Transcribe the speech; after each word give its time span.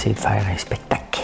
Essayer 0.00 0.14
de 0.14 0.20
faire 0.20 0.46
un 0.48 0.56
spectacle. 0.56 1.20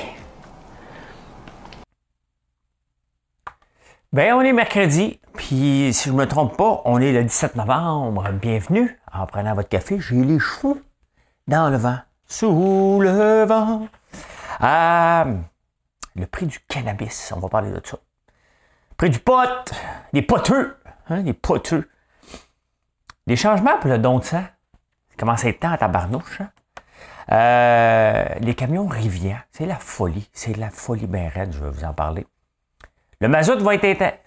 Bien, 4.13 4.37
on 4.37 4.43
est 4.43 4.53
mercredi, 4.53 5.19
puis 5.35 5.95
si 5.95 6.09
je 6.09 6.13
ne 6.13 6.19
me 6.19 6.27
trompe 6.27 6.59
pas, 6.59 6.83
on 6.85 7.01
est 7.01 7.13
le 7.13 7.25
17 7.25 7.57
novembre. 7.57 8.31
Bienvenue. 8.33 9.01
En 9.11 9.25
prenant 9.25 9.55
votre 9.55 9.71
café, 9.71 9.99
j'ai 9.99 10.17
les 10.17 10.39
cheveux 10.39 10.85
dans 11.49 11.71
le 11.71 11.79
vent, 11.79 11.99
sous 12.29 13.01
le 13.01 13.45
vent. 13.45 13.89
Euh, 14.61 15.37
le 16.15 16.27
prix 16.27 16.45
du 16.45 16.61
cannabis, 16.69 17.33
on 17.35 17.41
va 17.41 17.49
parler 17.49 17.71
de 17.71 17.81
ça. 17.83 17.97
Prix 18.99 19.09
du 19.09 19.21
pot, 19.21 19.73
des 20.13 20.23
poteux, 20.23 20.77
hein, 21.09 21.23
des 21.23 21.33
poteux. 21.33 21.89
Des 23.27 23.37
changements 23.37 23.79
pour 23.79 23.89
le 23.89 23.99
don 23.99 24.19
de 24.19 24.25
sang. 24.25 24.43
Ça 24.43 25.17
commence 25.17 25.47
à 25.47 25.49
être 25.49 25.61
temps 25.61 25.73
à 25.73 25.79
tabarnouche. 25.79 26.43
Hein? 26.43 26.51
Euh, 27.33 28.25
les 28.41 28.55
camions 28.55 28.87
Rivière, 28.87 29.45
c'est 29.51 29.67
la 29.67 29.77
folie. 29.77 30.29
C'est 30.33 30.57
la 30.57 30.71
folie 30.71 31.07
bien 31.07 31.31
je 31.35 31.59
vais 31.59 31.71
vous 31.71 31.85
en 31.85 31.93
parler. 31.93 32.27
Le 33.21 33.29
mazout 33.29 33.59
va 33.61 33.75
être... 33.75 34.19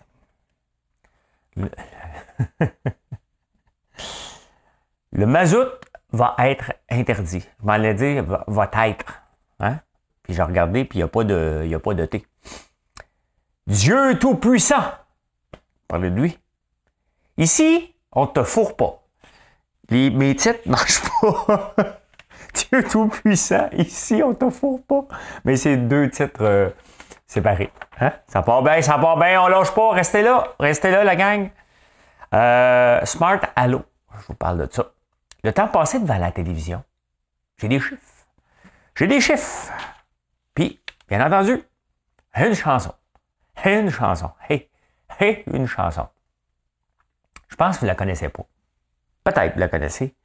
Le, 1.56 1.70
le 5.12 5.26
mazout 5.26 5.70
va 6.12 6.36
être 6.40 6.74
interdit. 6.90 7.42
Je 7.60 7.66
m'en 7.66 8.44
va, 8.48 8.70
être. 8.88 9.22
Hein? 9.60 9.80
Puis 10.24 10.34
j'ai 10.34 10.44
regardé, 10.44 10.86
puis 10.86 11.00
il 11.00 11.02
n'y 11.02 11.04
a 11.04 11.08
pas 11.08 11.24
de, 11.24 11.70
a 11.74 11.80
pas 11.80 11.94
de 11.94 12.06
thé. 12.06 12.26
Dieu 13.68 14.18
Tout-Puissant. 14.20 14.84
Parlez 15.88 16.10
de 16.10 16.16
lui. 16.16 16.40
Ici, 17.38 17.96
on 18.12 18.28
te 18.28 18.44
fourre 18.44 18.76
pas. 18.76 19.04
Les, 19.90 20.10
mes 20.10 20.36
titres 20.36 20.60
ne 20.66 20.72
marchent 20.72 21.02
pas. 21.22 21.76
Dieu 22.54 22.84
Tout-Puissant. 22.84 23.70
Ici, 23.74 24.22
on 24.24 24.34
te 24.34 24.50
fourre 24.50 24.82
pas. 24.84 25.06
Mais 25.46 25.56
c'est 25.56 25.78
deux 25.78 26.10
titres 26.10 26.44
euh, 26.44 26.70
séparés. 27.28 27.72
Hein? 28.00 28.14
Ça 28.28 28.42
part 28.42 28.64
bien, 28.64 28.82
ça 28.82 28.98
part 28.98 29.18
bien, 29.18 29.42
on 29.42 29.48
lâche 29.48 29.74
pas. 29.74 29.92
Restez 29.92 30.22
là, 30.22 30.48
restez 30.60 30.92
là, 30.92 31.04
la 31.04 31.16
gang. 31.16 31.50
Euh, 32.34 33.04
Smart 33.06 33.40
Allo. 33.56 33.84
Je 34.22 34.28
vous 34.28 34.34
parle 34.36 34.68
de 34.68 34.74
ça. 34.74 34.92
Le 35.44 35.54
temps 35.54 35.68
passé 35.68 36.00
devant 36.00 36.18
la 36.18 36.32
télévision, 36.32 36.84
j'ai 37.58 37.70
des 37.70 37.80
chiffres. 37.80 38.02
J'ai 38.96 39.08
des 39.08 39.22
chiffres. 39.22 39.72
Puis, 40.54 40.82
bien 41.08 41.26
entendu, 41.26 41.64
une 42.36 42.54
chanson. 42.54 42.94
Une 43.64 43.90
chanson. 43.90 44.32
Hey, 44.50 44.70
hey, 45.20 45.44
une 45.48 45.68
chanson. 45.68 46.08
Je 47.48 47.56
pense 47.56 47.78
que 47.78 47.82
vous 47.82 47.88
la 47.88 47.96
connaissez 47.96 48.30
pas. 48.30 48.44
Peut-être 49.24 49.54
vous 49.54 49.60
la 49.60 49.70
connaissez. 49.70 50.16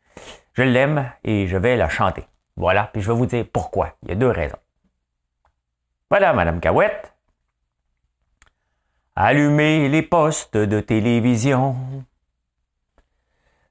Je 0.54 0.62
l'aime 0.62 1.10
et 1.24 1.46
je 1.48 1.56
vais 1.56 1.76
la 1.76 1.88
chanter. 1.88 2.26
Voilà, 2.56 2.88
puis 2.92 3.02
je 3.02 3.10
vais 3.10 3.18
vous 3.18 3.26
dire 3.26 3.44
pourquoi. 3.52 3.96
Il 4.02 4.10
y 4.10 4.12
a 4.12 4.14
deux 4.14 4.30
raisons. 4.30 4.58
Voilà, 6.08 6.32
Madame 6.32 6.60
Cahouette. 6.60 7.12
Allumez 9.16 9.88
les 9.88 10.02
postes 10.02 10.56
de 10.56 10.80
télévision. 10.80 11.76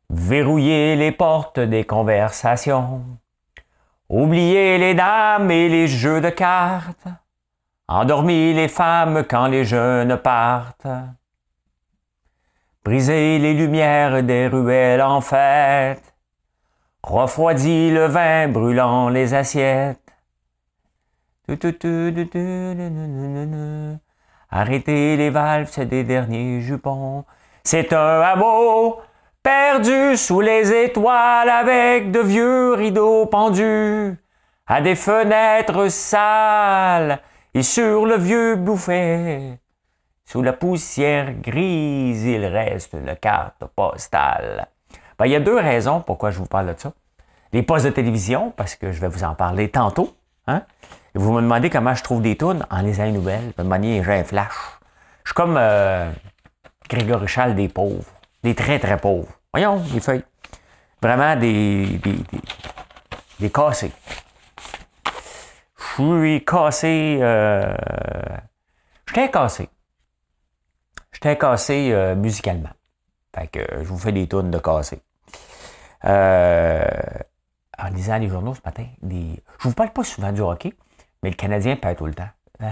Verrouillez 0.09 0.95
les 0.95 1.11
portes 1.11 1.59
des 1.59 1.85
conversations. 1.85 3.03
Oubliez 4.09 4.77
les 4.77 4.93
dames 4.93 5.49
et 5.51 5.69
les 5.69 5.87
jeux 5.87 6.21
de 6.21 6.29
cartes. 6.29 7.07
Endormis 7.87 8.53
les 8.53 8.67
femmes 8.67 9.23
quand 9.23 9.47
les 9.47 9.65
jeunes 9.65 10.17
partent. 10.17 10.87
Brisez 12.83 13.39
les 13.39 13.53
lumières 13.53 14.21
des 14.23 14.47
ruelles 14.47 15.01
en 15.01 15.21
fête. 15.21 16.12
Refroidis 17.03 17.91
le 17.91 18.05
vin 18.05 18.47
brûlant 18.47 19.09
les 19.09 19.33
assiettes. 19.33 19.99
Arrêtez 24.49 25.17
les 25.17 25.29
valves 25.29 25.85
des 25.85 26.05
derniers 26.05 26.61
jupons. 26.61 27.25
C'est 27.65 27.91
un 27.91 28.21
hameau 28.21 29.01
perdu 29.43 30.15
sous 30.15 30.39
les 30.39 30.71
étoiles 30.71 31.49
avec 31.49 32.11
de 32.11 32.19
vieux 32.19 32.73
rideaux 32.73 33.25
pendus 33.25 34.15
à 34.65 34.81
des 34.81 34.95
fenêtres 34.95 35.89
sales 35.89 37.19
et 37.53 37.63
sur 37.63 38.05
le 38.05 38.15
vieux 38.15 38.55
bouffet. 38.55 39.59
Sous 40.23 40.41
la 40.41 40.53
poussière 40.53 41.33
grise, 41.33 42.23
il 42.23 42.45
reste 42.45 42.93
une 42.93 43.17
carte 43.17 43.65
postale. 43.75 44.67
Ben, 45.23 45.27
il 45.27 45.31
y 45.31 45.35
a 45.37 45.39
deux 45.39 45.57
raisons 45.57 46.01
pourquoi 46.01 46.31
je 46.31 46.37
vous 46.37 46.47
parle 46.47 46.75
de 46.75 46.77
ça. 46.77 46.91
Les 47.53 47.63
postes 47.63 47.85
de 47.85 47.91
télévision, 47.91 48.51
parce 48.51 48.75
que 48.75 48.91
je 48.91 48.99
vais 48.99 49.07
vous 49.07 49.23
en 49.23 49.35
parler 49.35 49.69
tantôt. 49.69 50.13
Hein? 50.47 50.63
Et 51.15 51.17
vous 51.17 51.31
me 51.31 51.41
demandez 51.41 51.69
comment 51.69 51.95
je 51.95 52.03
trouve 52.03 52.21
des 52.21 52.35
tunes 52.35 52.65
en 52.69 52.81
lisant 52.81 53.05
les 53.05 53.13
nouvelles. 53.13 53.53
De 53.57 53.63
manière, 53.63 54.03
j'ai 54.03 54.15
un 54.15 54.25
flash. 54.25 54.51
Je 55.23 55.29
suis 55.29 55.33
comme 55.33 55.55
euh, 55.57 56.11
Grégory 56.89 57.25
Charles 57.29 57.55
des 57.55 57.69
pauvres. 57.69 58.03
Des 58.43 58.53
très, 58.53 58.79
très 58.79 58.97
pauvres. 58.97 59.29
Voyons, 59.53 59.81
les 59.93 60.01
feuilles. 60.01 60.25
Vraiment 61.01 61.37
des, 61.37 62.01
des, 63.39 63.49
cassés. 63.49 63.93
Je 65.77 66.03
suis 66.03 66.43
cassé. 66.43 67.19
Euh, 67.21 67.73
J'étais 69.07 69.31
cassé. 69.31 69.69
J'étais 71.13 71.37
cassé 71.37 71.91
euh, 71.93 72.13
musicalement. 72.13 72.71
Fait 73.33 73.47
que 73.47 73.61
je 73.77 73.87
vous 73.87 73.97
fais 73.97 74.11
des 74.11 74.27
tunes 74.27 74.51
de 74.51 74.59
cassé. 74.59 75.01
Euh, 76.05 76.83
en 77.77 77.87
lisant 77.89 78.17
les 78.17 78.27
journaux 78.27 78.53
ce 78.53 78.61
matin, 78.63 78.85
je 79.01 79.67
vous 79.67 79.73
parle 79.73 79.91
pas 79.91 80.03
souvent 80.03 80.31
du 80.31 80.41
hockey, 80.41 80.73
mais 81.21 81.29
le 81.29 81.35
Canadien 81.35 81.75
perd 81.75 81.97
tout 81.97 82.05
le 82.05 82.13
temps. 82.13 82.29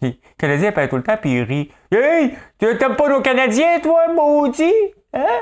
le 0.00 0.12
Canadien 0.38 0.72
perd 0.72 0.90
tout 0.90 0.96
le 0.96 1.02
temps, 1.02 1.16
puis 1.16 1.32
il 1.32 1.42
rit. 1.42 1.70
Hey, 1.90 2.36
tu 2.58 2.78
t'aimes 2.78 2.96
pas 2.96 3.08
nos 3.08 3.20
Canadiens, 3.20 3.80
toi, 3.80 4.12
maudit? 4.12 4.72
Hein? 5.12 5.40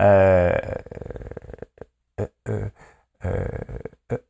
Euh, 0.00 0.52
euh, 2.48 2.68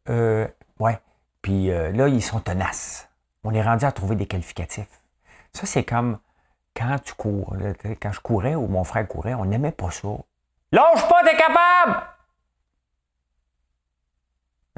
euh, 0.09 0.49
ouais. 0.79 0.99
Puis 1.43 1.67
là, 1.67 2.09
ils 2.09 2.23
sont 2.23 2.41
tenaces. 2.41 3.09
On 3.43 3.53
est 3.53 3.63
rendu 3.63 3.85
à 3.85 3.93
trouver 3.93 4.17
des 4.17 4.27
qualificatifs. 4.27 5.03
Ça, 5.53 5.67
c'est 5.67 5.85
comme 5.85 6.19
quand 6.77 6.99
tu 7.03 7.15
cours. 7.15 7.57
Quand 8.01 8.13
je 8.13 8.21
courais 8.21 8.55
ou 8.55 8.67
mon 8.67 8.85
frère 8.85 9.07
courait, 9.07 9.35
on 9.35 9.45
n'aimait 9.45 9.73
pas 9.73 9.91
ça. 9.91 10.09
Lâche 10.73 11.09
pas, 11.09 11.23
t'es 11.25 11.37
capable! 11.37 12.03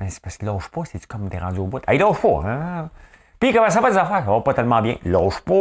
C'est 0.09 0.21
parce 0.21 0.37
que 0.37 0.45
lâche 0.45 0.69
pas, 0.69 0.85
c'est 0.85 1.05
comme 1.07 1.31
t'es 1.31 1.39
rendu 1.39 1.59
au 1.59 1.67
bout? 1.67 1.83
Hey, 1.89 1.99
lâche 1.99 2.21
pas, 2.21 2.43
hein? 2.45 2.91
Puis 3.41 3.53
comment 3.53 3.71
ça 3.71 3.81
va 3.81 3.91
des 3.91 3.97
affaires? 3.97 4.25
Ça 4.25 4.31
va 4.31 4.41
pas 4.41 4.55
tellement 4.55 4.83
bien. 4.83 4.99
Lâche 5.05 5.41
pas, 5.41 5.55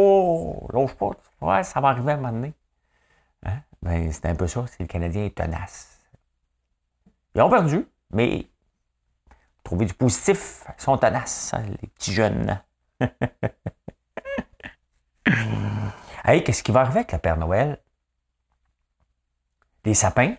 lâche 0.72 0.94
pas. 0.94 1.10
Ouais, 1.40 1.62
ça 1.62 1.80
va 1.80 1.88
arriver 1.88 2.12
à 2.12 2.14
un 2.14 2.18
moment 2.18 2.32
donné. 2.32 2.52
Hein? 3.44 3.60
Ben, 3.82 4.12
c'est 4.12 4.26
un 4.26 4.34
peu 4.34 4.46
ça, 4.46 4.64
c'est 4.66 4.80
le 4.80 4.86
Canadien 4.86 5.24
est 5.24 5.34
tenace. 5.34 6.00
Ils 7.34 7.42
ont 7.42 7.50
perdu, 7.50 7.86
mais 8.10 8.46
trouver 9.62 9.86
du 9.86 9.94
positif, 9.94 10.64
ils 10.78 10.82
sont 10.82 10.96
tenaces, 10.96 11.52
hein, 11.54 11.64
les 11.80 11.88
petits 11.88 12.12
jeunes. 12.12 12.60
hey, 16.26 16.42
qu'est-ce 16.42 16.62
qui 16.62 16.72
va 16.72 16.80
arriver 16.80 16.98
avec 16.98 17.12
le 17.12 17.18
Père 17.18 17.36
Noël? 17.36 17.78
Les 19.84 19.94
sapins. 19.94 20.34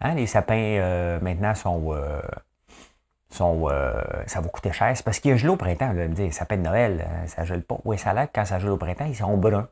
Hein, 0.00 0.14
les 0.14 0.26
sapins, 0.26 0.54
euh, 0.54 1.20
maintenant, 1.20 1.54
sont. 1.54 1.92
Euh, 1.92 2.20
sont 3.30 3.68
euh, 3.68 4.02
ça 4.26 4.40
va 4.40 4.48
coûter 4.48 4.72
cher. 4.72 4.96
C'est 4.96 5.04
parce 5.04 5.20
qu'il 5.20 5.30
y 5.30 5.34
a 5.34 5.36
gelé 5.36 5.50
au 5.50 5.56
printemps. 5.56 5.92
Là, 5.92 6.08
me 6.08 6.14
dire, 6.14 6.24
les 6.24 6.32
sapins 6.32 6.56
de 6.56 6.62
Noël, 6.62 7.06
ça 7.26 7.44
gèle 7.44 7.62
pas. 7.62 7.78
Oui, 7.84 7.98
ça 7.98 8.10
a 8.10 8.26
quand 8.26 8.44
ça 8.44 8.58
gèle 8.58 8.70
au 8.70 8.76
printemps, 8.76 9.04
ils 9.04 9.16
sont 9.16 9.36
bruns. 9.36 9.68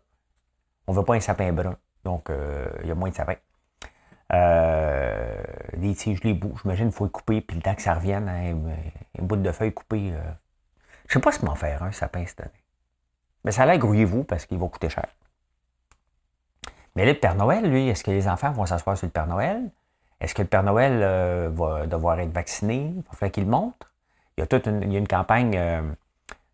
On 0.87 0.93
ne 0.93 0.99
veut 0.99 1.05
pas 1.05 1.15
un 1.15 1.21
sapin 1.21 1.53
brun. 1.53 1.77
Donc, 2.05 2.29
il 2.83 2.89
y 2.89 2.91
a 2.91 2.95
moins 2.95 3.09
de 3.09 3.15
sapins. 3.15 3.37
les 4.31 5.95
tiges, 5.95 6.23
les 6.25 6.35
bouts, 6.35 6.55
j'imagine 6.63 6.89
qu'il 6.89 6.97
faut 6.97 7.05
les 7.07 7.11
couper, 7.11 7.41
puis 7.41 7.57
le 7.57 7.63
temps 7.63 7.75
que 7.75 7.83
ça 7.83 7.95
revienne, 7.95 8.29
hein, 8.29 8.75
une, 9.19 9.27
bout 9.27 9.37
de 9.37 9.53
feuilles 9.53 9.73
coupées. 9.73 10.13
je 11.09 11.15
sais 11.15 11.21
pas 11.21 11.33
si 11.33 11.45
m'en 11.45 11.55
faire 11.55 11.83
un 11.83 11.93
sapin 11.93 12.27
cette 12.27 12.41
année. 12.41 12.65
Mais 13.45 13.53
ça 13.53 13.63
a 13.63 13.67
l'air 13.67 13.79
grouillez-vous 13.79 14.25
parce 14.25 14.45
qu'il 14.47 14.59
va 14.59 14.69
coûter 14.69 14.91
cher. 14.91 15.07
Mais 16.97 17.05
le 17.07 17.15
Père 17.15 17.35
Noël, 17.35 17.69
lui, 17.69 17.89
est-ce 17.89 18.05
que 18.05 18.11
les 18.11 18.29
enfants 18.29 18.53
vont 18.53 18.67
s'asseoir 18.67 18.97
sur 18.97 19.07
le 19.07 19.11
Père 19.11 19.27
Noël? 19.27 19.71
Est-ce 20.21 20.35
que 20.35 20.43
le 20.43 20.49
Père 20.49 20.63
Noël 20.63 21.01
euh, 21.03 21.51
va 21.53 21.87
devoir 21.87 22.19
être 22.21 22.33
vacciné? 22.33 22.93
Il 22.97 23.03
va 23.03 23.13
falloir 23.13 23.33
qu'il 23.33 23.47
montre. 23.47 23.93
Il 24.37 24.41
y 24.41 24.45
a 24.45 24.47
toute 24.47 24.67
une, 24.67 25.07
campagne 25.07 25.57
euh, 25.57 25.83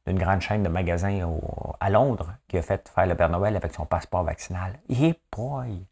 d'une 0.06 0.18
grande 0.18 0.40
chaîne 0.40 0.62
de 0.62 0.68
magasins 0.68 1.28
à 1.78 1.90
Londres 1.90 2.32
qui 2.48 2.58
a 2.58 2.62
fait 2.62 2.88
faire 2.88 3.06
le 3.06 3.14
Père 3.14 3.28
Noël 3.28 3.56
avec 3.56 3.74
son 3.74 3.84
passeport 3.84 4.24
vaccinal. 4.24 4.78
Et 4.88 5.14
boy! 5.34 5.84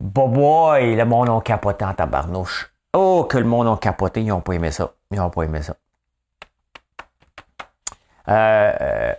Boy, 0.00 0.96
le 0.96 1.04
monde 1.04 1.28
a 1.28 1.40
capoté 1.40 1.84
en 1.84 1.94
tabarnouche. 1.94 2.72
Oh, 2.92 3.26
que 3.28 3.38
le 3.38 3.44
monde 3.44 3.68
a 3.68 3.76
capoté, 3.76 4.22
ils 4.22 4.28
n'ont 4.28 4.40
pas 4.40 4.54
aimé 4.54 4.70
ça. 4.70 4.92
Ils 5.10 5.18
n'ont 5.18 5.30
pas 5.30 5.42
aimé 5.42 5.62
ça. 5.62 5.76
Euh, 8.28 9.12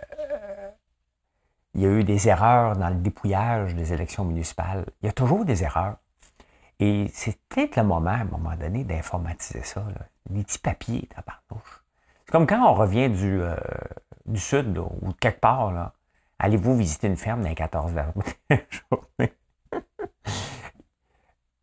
il 1.74 1.80
y 1.80 1.86
a 1.86 1.88
eu 1.88 2.04
des 2.04 2.28
erreurs 2.28 2.76
dans 2.76 2.88
le 2.88 2.96
dépouillage 2.96 3.74
des 3.74 3.92
élections 3.92 4.24
municipales. 4.24 4.84
Il 5.02 5.06
y 5.06 5.08
a 5.08 5.12
toujours 5.12 5.44
des 5.44 5.64
erreurs. 5.64 5.96
Et 6.80 7.08
c'est 7.12 7.38
peut-être 7.48 7.76
le 7.76 7.84
moment, 7.84 8.10
à 8.10 8.14
un 8.14 8.24
moment 8.24 8.54
donné, 8.56 8.84
d'informatiser 8.84 9.62
ça. 9.62 9.80
Là. 9.80 10.06
Des 10.28 10.42
petits 10.42 10.58
papiers, 10.58 11.08
tabarnouche. 11.14 11.84
C'est 12.26 12.32
comme 12.32 12.46
quand 12.46 12.62
on 12.68 12.74
revient 12.74 13.08
du, 13.08 13.40
euh, 13.40 13.56
sud 14.34 14.78
ou 14.78 15.08
de 15.08 15.18
quelque 15.18 15.40
part. 15.40 15.92
Allez-vous 16.38 16.76
visiter 16.76 17.06
une 17.06 17.16
ferme 17.16 17.42
dans 17.42 17.48
les 17.48 17.54
14 17.54 17.92
journée? 18.90 19.32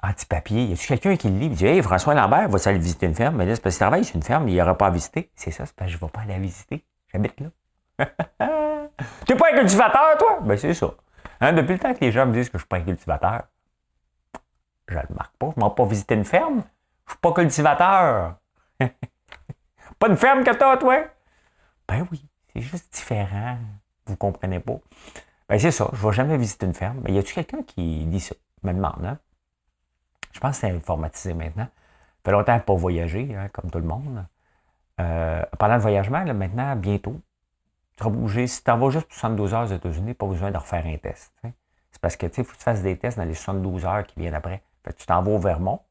Anti-papier. 0.01 0.63
Y 0.65 0.73
a-tu 0.73 0.87
quelqu'un 0.87 1.17
qui 1.17 1.29
le 1.29 1.37
lit 1.37 1.47
et 1.47 1.49
dit 1.49 1.65
Hey, 1.65 1.81
François 1.81 2.13
Lambert, 2.13 2.47
va 2.47 2.57
aller 2.65 2.79
visiter 2.79 3.05
une 3.05 3.15
ferme? 3.15 3.35
Mais 3.35 3.45
là, 3.45 3.55
c'est 3.55 3.61
parce 3.61 3.75
qu'il 3.75 3.81
travaille 3.81 4.05
sur 4.05 4.15
une 4.15 4.23
ferme, 4.23 4.47
il 4.47 4.59
aura 4.61 4.77
pas 4.77 4.87
à 4.87 4.91
visiter. 4.91 5.29
C'est 5.35 5.51
ça, 5.51 5.65
c'est 5.65 5.75
parce 5.75 5.91
que 5.91 5.97
je 5.97 6.01
ne 6.01 6.07
vais 6.07 6.11
pas 6.11 6.21
aller 6.21 6.33
la 6.33 6.39
visiter. 6.39 6.85
J'habite 7.11 7.41
là. 7.41 8.07
T'es 9.25 9.35
pas 9.35 9.47
un 9.53 9.57
cultivateur, 9.59 10.17
toi? 10.17 10.39
Ben, 10.41 10.57
c'est 10.57 10.73
ça. 10.73 10.93
Hein, 11.41 11.53
depuis 11.53 11.73
le 11.73 11.79
temps 11.79 11.93
que 11.93 12.01
les 12.01 12.11
gens 12.11 12.25
me 12.25 12.33
disent 12.33 12.49
que 12.49 12.57
je 12.57 12.63
suis 12.63 12.67
pas 12.67 12.77
un 12.77 12.83
cultivateur, 12.83 13.43
je 14.87 14.95
le 14.95 15.15
marque 15.15 15.35
pas. 15.37 15.49
Je 15.55 15.59
m'en 15.59 15.69
pas 15.69 15.85
visiter 15.85 16.15
une 16.15 16.25
ferme. 16.25 16.63
Je 17.05 17.11
suis 17.11 17.19
pas 17.19 17.33
cultivateur. 17.33 18.35
pas 19.99 20.07
une 20.07 20.17
ferme 20.17 20.43
que 20.43 20.51
t'as, 20.51 20.77
toi? 20.77 21.05
Ben 21.87 22.07
oui, 22.11 22.25
c'est 22.53 22.61
juste 22.61 22.93
différent. 22.93 23.57
Vous 24.05 24.15
comprenez 24.15 24.59
pas. 24.59 24.79
Ben, 25.47 25.59
c'est 25.59 25.71
ça. 25.71 25.89
Je 25.93 26.05
vais 26.05 26.13
jamais 26.13 26.37
visiter 26.37 26.65
une 26.65 26.73
ferme. 26.73 27.01
Mais 27.03 27.13
y 27.13 27.17
a-tu 27.17 27.33
quelqu'un 27.33 27.63
qui 27.63 28.05
dit 28.05 28.19
ça? 28.19 28.35
Me 28.63 28.73
demande, 28.73 29.05
hein? 29.05 29.17
Je 30.33 30.39
pense 30.39 30.59
que 30.59 30.67
c'est 30.67 30.71
informatisé 30.71 31.33
maintenant. 31.33 31.65
Ça 31.65 32.25
fait 32.25 32.31
longtemps 32.31 32.59
pas 32.59 32.75
voyager, 32.75 33.35
hein, 33.35 33.49
comme 33.53 33.71
tout 33.71 33.79
le 33.79 33.85
monde. 33.85 34.25
Euh, 34.99 35.43
parlant 35.57 35.77
de 35.77 35.81
voyagement, 35.81 36.23
là, 36.23 36.33
maintenant, 36.33 36.75
bientôt, 36.75 37.19
tu. 37.99 38.47
Si 38.47 38.63
tu 38.63 38.71
en 38.71 38.77
vas 38.77 38.89
juste 38.89 39.11
72 39.11 39.53
heures 39.53 39.63
aux 39.63 39.73
États-Unis, 39.73 40.13
pas 40.13 40.25
besoin 40.25 40.51
de 40.51 40.57
refaire 40.57 40.85
un 40.85 40.97
test. 40.97 41.33
C'est 41.91 42.01
parce 42.01 42.15
que 42.15 42.25
il 42.25 42.31
faut 42.31 42.43
que 42.43 42.57
tu 42.57 42.63
fasses 42.63 42.81
des 42.81 42.97
tests 42.97 43.17
dans 43.17 43.25
les 43.25 43.33
72 43.33 43.85
heures 43.85 44.05
qui 44.05 44.19
viennent 44.19 44.35
après. 44.35 44.63
Fait 44.83 44.93
tu 44.93 45.05
t'en 45.05 45.21
vas 45.21 45.31
au 45.31 45.39
Vermont. 45.39 45.81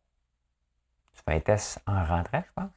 Tu 1.14 1.22
fais 1.24 1.36
un 1.36 1.40
test 1.40 1.80
en 1.86 2.04
rentrant, 2.04 2.42
je 2.46 2.52
pense. 2.54 2.70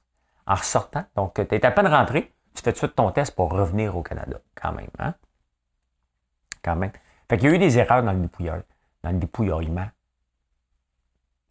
En 0.47 0.55
ressortant. 0.55 1.05
Donc, 1.15 1.35
tu 1.35 1.41
es 1.55 1.65
à 1.65 1.71
peine 1.71 1.87
rentré. 1.87 2.33
Tu 2.53 2.61
fais 2.63 2.71
tout 2.71 2.75
de 2.75 2.77
suite 2.77 2.95
ton 2.95 3.11
test 3.11 3.35
pour 3.35 3.51
revenir 3.51 3.95
au 3.95 4.01
Canada, 4.01 4.39
quand 4.55 4.73
même. 4.73 4.89
Hein? 4.99 5.15
Quand 6.63 6.75
même. 6.75 6.91
Fait 7.29 7.37
qu'il 7.37 7.49
y 7.49 7.51
a 7.51 7.55
eu 7.55 7.59
des 7.59 7.77
erreurs 7.77 8.03
dans 8.03 8.11
le 8.11 8.19
dépouilleur, 8.19 8.63
dans 9.03 9.11
le 9.11 9.17
dépouillement. 9.17 9.87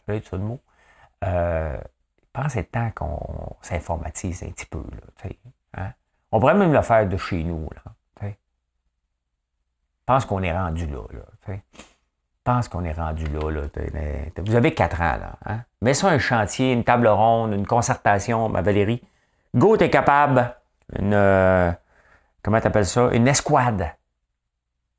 Tu 0.07 0.13
as 0.13 0.23
ça 0.23 0.37
le 0.37 0.43
mot? 0.43 0.61
Euh, 1.25 1.81
je 1.81 2.27
pense 2.33 2.45
que 2.45 2.53
c'est 2.53 2.65
temps 2.71 2.91
qu'on 2.95 3.57
s'informatise 3.63 4.43
un 4.43 4.51
petit 4.51 4.67
peu. 4.67 4.83
Là, 5.23 5.31
hein? 5.75 5.93
On 6.33 6.41
pourrait 6.41 6.55
même 6.55 6.73
le 6.73 6.83
faire 6.83 7.09
de 7.09 7.17
chez 7.17 7.43
nous. 7.43 7.69
Là, 7.75 7.93
je 10.11 10.15
pense 10.15 10.25
qu'on 10.25 10.43
est 10.43 10.53
rendu 10.53 10.87
là. 10.87 10.99
là 11.13 11.21
je 11.47 11.55
pense 12.43 12.69
qu'on 12.69 12.85
est 12.85 12.93
rendu 12.93 13.27
là. 13.27 13.51
là 13.51 14.43
vous 14.45 14.55
avez 14.57 14.75
quatre 14.75 15.01
ans. 15.01 15.17
Là, 15.21 15.39
hein? 15.47 15.61
Mets 15.83 15.95
ça 15.95 16.09
un 16.09 16.19
chantier, 16.19 16.73
une 16.73 16.83
table 16.83 17.07
ronde, 17.07 17.53
une 17.53 17.67
concertation, 17.67 18.49
ma 18.49 18.61
Valérie. 18.61 19.03
Go, 19.55 19.77
t'es 19.77 19.91
capable. 19.91 20.57
Une. 20.99 21.15
Euh, 21.15 21.71
comment 22.43 22.61
t'appelles 22.61 22.87
ça? 22.87 23.11
Une 23.13 23.29
escouade. 23.29 23.93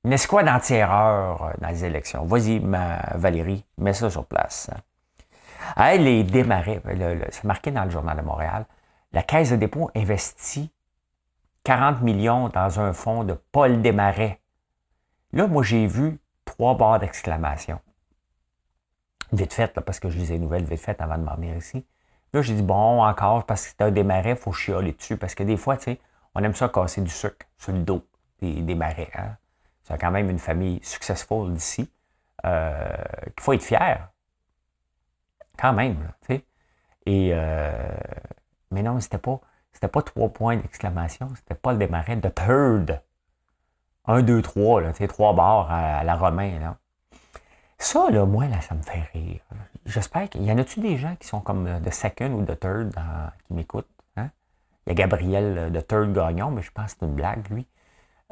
Une 0.05 0.13
escouade 0.13 0.47
anti-erreur 0.47 1.43
euh, 1.43 1.51
dans 1.59 1.67
les 1.67 1.83
élections. 1.83 2.23
Vas-y, 2.25 2.59
ma 2.59 3.01
Valérie, 3.15 3.65
mets 3.77 3.93
ça 3.93 4.09
sur 4.09 4.25
place. 4.25 4.69
Elle 5.75 6.05
les 6.05 6.23
démarrait. 6.23 6.81
C'est 7.31 7.43
marqué 7.43 7.71
dans 7.71 7.83
le 7.83 7.89
Journal 7.89 8.17
de 8.17 8.21
Montréal. 8.21 8.65
La 9.13 9.23
Caisse 9.23 9.51
de 9.51 9.57
dépôt 9.57 9.91
investit 9.95 10.71
40 11.63 12.01
millions 12.01 12.49
dans 12.49 12.79
un 12.79 12.93
fonds 12.93 13.23
de 13.23 13.33
Paul 13.33 13.81
Desmarais. 13.81 14.41
Là, 15.33 15.47
moi, 15.47 15.63
j'ai 15.63 15.87
vu 15.87 16.19
trois 16.45 16.75
barres 16.75 16.99
d'exclamation. 16.99 17.79
Vite 19.31 19.53
fait, 19.53 19.79
parce 19.79 19.99
que 19.99 20.09
je 20.09 20.17
lisais 20.17 20.33
les 20.33 20.39
nouvelles 20.39 20.65
vite 20.65 20.81
fait 20.81 21.01
avant 21.01 21.17
de 21.17 21.23
m'en 21.23 21.35
venir 21.35 21.55
ici. 21.55 21.85
Là, 22.33 22.41
j'ai 22.41 22.53
dit, 22.53 22.63
bon, 22.63 23.03
encore, 23.03 23.45
parce 23.45 23.63
que 23.63 23.69
c'est 23.69 23.81
un 23.81 23.91
démarrais, 23.91 24.31
il 24.31 24.35
faut 24.35 24.51
chialer 24.51 24.93
dessus. 24.93 25.17
Parce 25.17 25.35
que 25.35 25.43
des 25.43 25.57
fois, 25.57 25.77
tu 25.77 25.83
sais, 25.83 25.99
on 26.35 26.43
aime 26.43 26.53
ça 26.53 26.69
casser 26.69 27.01
du 27.01 27.09
sucre 27.09 27.45
sur 27.57 27.71
le 27.71 27.79
dos 27.79 28.05
des, 28.41 28.61
des 28.61 28.75
marais. 28.75 29.09
Hein? 29.15 29.37
C'est 29.83 29.99
quand 29.99 30.11
même 30.11 30.29
une 30.29 30.39
famille 30.39 30.79
successful 30.83 31.53
d'ici. 31.53 31.89
Euh, 32.45 32.97
qu'il 33.35 33.41
faut 33.41 33.53
être 33.53 33.63
fier 33.63 34.09
quand 35.59 35.73
même, 35.73 36.11
tu 36.21 36.35
sais. 36.35 36.45
Et, 37.05 37.31
euh, 37.33 37.71
mais 38.71 38.81
non, 38.81 38.99
c'était 38.99 39.19
pas, 39.19 39.39
c'était 39.81 39.91
pas 39.91 40.03
trois 40.03 40.29
points 40.29 40.57
d'exclamation, 40.57 41.27
c'était 41.35 41.55
pas 41.55 41.71
le 41.71 41.79
démarrer 41.79 42.15
de 42.15 42.29
third. 42.29 43.01
Un, 44.05 44.21
deux, 44.21 44.43
trois, 44.43 44.79
là, 44.79 44.93
trois 45.07 45.33
barres 45.33 45.71
à, 45.71 46.03
la 46.03 46.15
romain, 46.15 46.59
là. 46.59 46.77
Ça, 47.79 48.11
là, 48.11 48.27
moi, 48.27 48.45
là, 48.45 48.61
ça 48.61 48.75
me 48.75 48.83
fait 48.83 49.01
rire. 49.11 49.41
J'espère 49.87 50.29
qu'il 50.29 50.43
y 50.43 50.51
en 50.51 50.59
a-tu 50.59 50.81
des 50.81 50.97
gens 50.97 51.15
qui 51.15 51.27
sont 51.27 51.41
comme 51.41 51.79
de 51.79 51.89
second 51.89 52.31
ou 52.31 52.43
de 52.43 52.53
third 52.53 52.93
qui 53.47 53.53
m'écoutent? 53.55 53.89
Hein? 54.17 54.29
Il 54.85 54.89
y 54.89 54.91
a 54.91 54.93
Gabriel 54.93 55.71
de 55.71 55.81
third 55.81 56.13
Gagnon, 56.13 56.51
mais 56.51 56.61
je 56.61 56.71
pense 56.71 56.93
que 56.93 56.99
c'est 56.99 57.05
une 57.07 57.15
blague, 57.15 57.49
lui. 57.49 57.65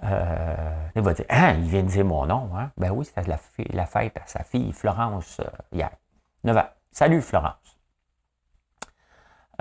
Euh, 0.03 0.87
il 0.95 1.01
va 1.01 1.13
dire, 1.15 1.25
hein, 1.29 1.55
il 1.57 1.67
vient 1.67 1.81
de 1.81 1.87
dire 1.87 2.05
mon 2.05 2.27
nom. 2.27 2.51
Hein? 2.55 2.71
Ben 2.77 2.91
oui, 2.91 3.05
c'était 3.05 3.27
la, 3.27 3.39
la, 3.71 3.85
fête 3.87 4.15
à 4.17 4.27
sa 4.27 4.43
fille 4.43 4.71
Florence 4.71 5.39
euh, 5.39 5.49
hier. 5.71 5.89
9 6.43 6.55
ans. 6.55 6.69
Salut 6.91 7.21
Florence. 7.23 7.79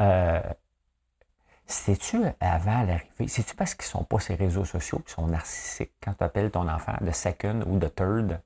Euh, 0.01 0.43
c'est-tu 1.69 2.19
avant 2.41 2.83
l'arrivée? 2.85 3.29
C'est-tu 3.29 3.55
parce 3.55 3.75
qu'ils 3.75 3.85
sont 3.87 4.05
pas 4.05 4.19
ces 4.19 4.35
réseaux 4.35 4.65
sociaux 4.65 4.99
qui 5.01 5.13
sont 5.13 5.27
narcissiques 5.29 5.93
quand 6.03 6.15
tu 6.15 6.25
appelles 6.25 6.51
ton 6.51 6.69
enfant 6.69 6.97
de 7.01 7.11
second 7.13 7.63
ou 7.67 7.79
de 7.79 7.89
third? 7.89 8.41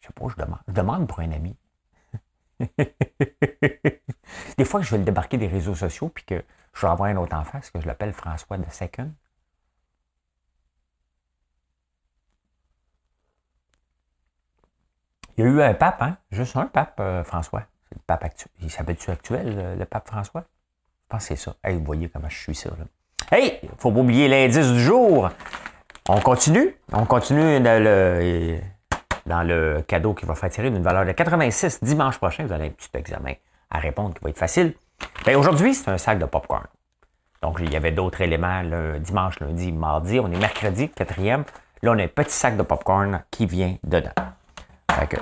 Je 0.00 0.08
sais 0.08 0.12
pas, 0.12 0.26
je 0.28 0.36
demande, 0.36 0.58
je 0.68 0.72
demande 0.72 1.08
pour 1.08 1.20
un 1.20 1.32
ami. 1.32 1.56
des 4.58 4.64
fois 4.64 4.82
je 4.82 4.90
vais 4.90 4.98
le 4.98 5.04
débarquer 5.04 5.36
des 5.38 5.48
réseaux 5.48 5.74
sociaux 5.74 6.08
puis 6.08 6.24
que 6.24 6.44
je 6.74 6.80
vais 6.86 6.92
avoir 6.92 7.08
un 7.08 7.16
autre 7.16 7.34
enfant, 7.36 7.58
est-ce 7.58 7.70
que 7.72 7.80
je 7.80 7.86
l'appelle 7.86 8.12
François 8.12 8.58
de 8.58 8.70
second? 8.70 9.12
Il 15.36 15.44
y 15.44 15.46
a 15.46 15.50
eu 15.50 15.60
un 15.62 15.74
pape, 15.74 16.00
hein? 16.02 16.16
Juste 16.30 16.56
un 16.56 16.66
pape, 16.66 16.98
euh, 17.00 17.22
François. 17.24 17.64
Le 17.94 18.00
pape 18.06 18.24
actuel. 18.24 18.50
Il 18.62 18.70
s'appelle-tu 18.70 19.10
actuel, 19.10 19.76
le, 19.78 19.84
pape 19.84 20.08
François? 20.08 20.42
Je 20.42 21.08
pense 21.08 21.22
que 21.22 21.34
c'est 21.34 21.36
ça. 21.36 21.54
Hey, 21.62 21.76
vous 21.76 21.84
voyez 21.84 22.08
comment 22.08 22.28
je 22.28 22.38
suis 22.38 22.54
ça, 22.54 22.70
là. 22.70 22.84
Hey! 23.30 23.60
Faut 23.78 23.90
pas 23.90 24.00
oublier 24.00 24.28
l'indice 24.28 24.70
du 24.72 24.80
jour. 24.80 25.30
On 26.08 26.20
continue? 26.20 26.74
On 26.92 27.04
continue 27.04 27.60
dans 27.60 27.82
le, 27.82 28.58
dans 29.26 29.42
le 29.42 29.82
cadeau 29.86 30.14
qui 30.14 30.26
va 30.26 30.34
faire 30.34 30.50
tirer 30.50 30.70
d'une 30.70 30.82
valeur 30.82 31.04
de 31.04 31.12
86 31.12 31.82
dimanche 31.82 32.18
prochain. 32.18 32.44
Vous 32.46 32.52
avez 32.52 32.66
un 32.66 32.70
petit 32.70 32.90
examen 32.94 33.34
à 33.70 33.78
répondre 33.78 34.14
qui 34.14 34.22
va 34.22 34.30
être 34.30 34.38
facile. 34.38 34.74
Bien, 35.24 35.38
aujourd'hui, 35.38 35.74
c'est 35.74 35.90
un 35.90 35.98
sac 35.98 36.18
de 36.18 36.24
popcorn. 36.24 36.66
Donc, 37.42 37.58
il 37.60 37.72
y 37.72 37.76
avait 37.76 37.92
d'autres 37.92 38.20
éléments 38.20 38.62
le 38.62 38.98
dimanche, 38.98 39.40
lundi, 39.40 39.72
mardi. 39.72 40.20
On 40.20 40.30
est 40.30 40.38
mercredi, 40.38 40.88
quatrième. 40.88 41.44
Là, 41.82 41.92
on 41.92 41.98
a 41.98 42.02
un 42.02 42.08
petit 42.08 42.34
sac 42.34 42.56
de 42.56 42.62
popcorn 42.62 43.22
qui 43.30 43.46
vient 43.46 43.76
dedans 43.82 44.12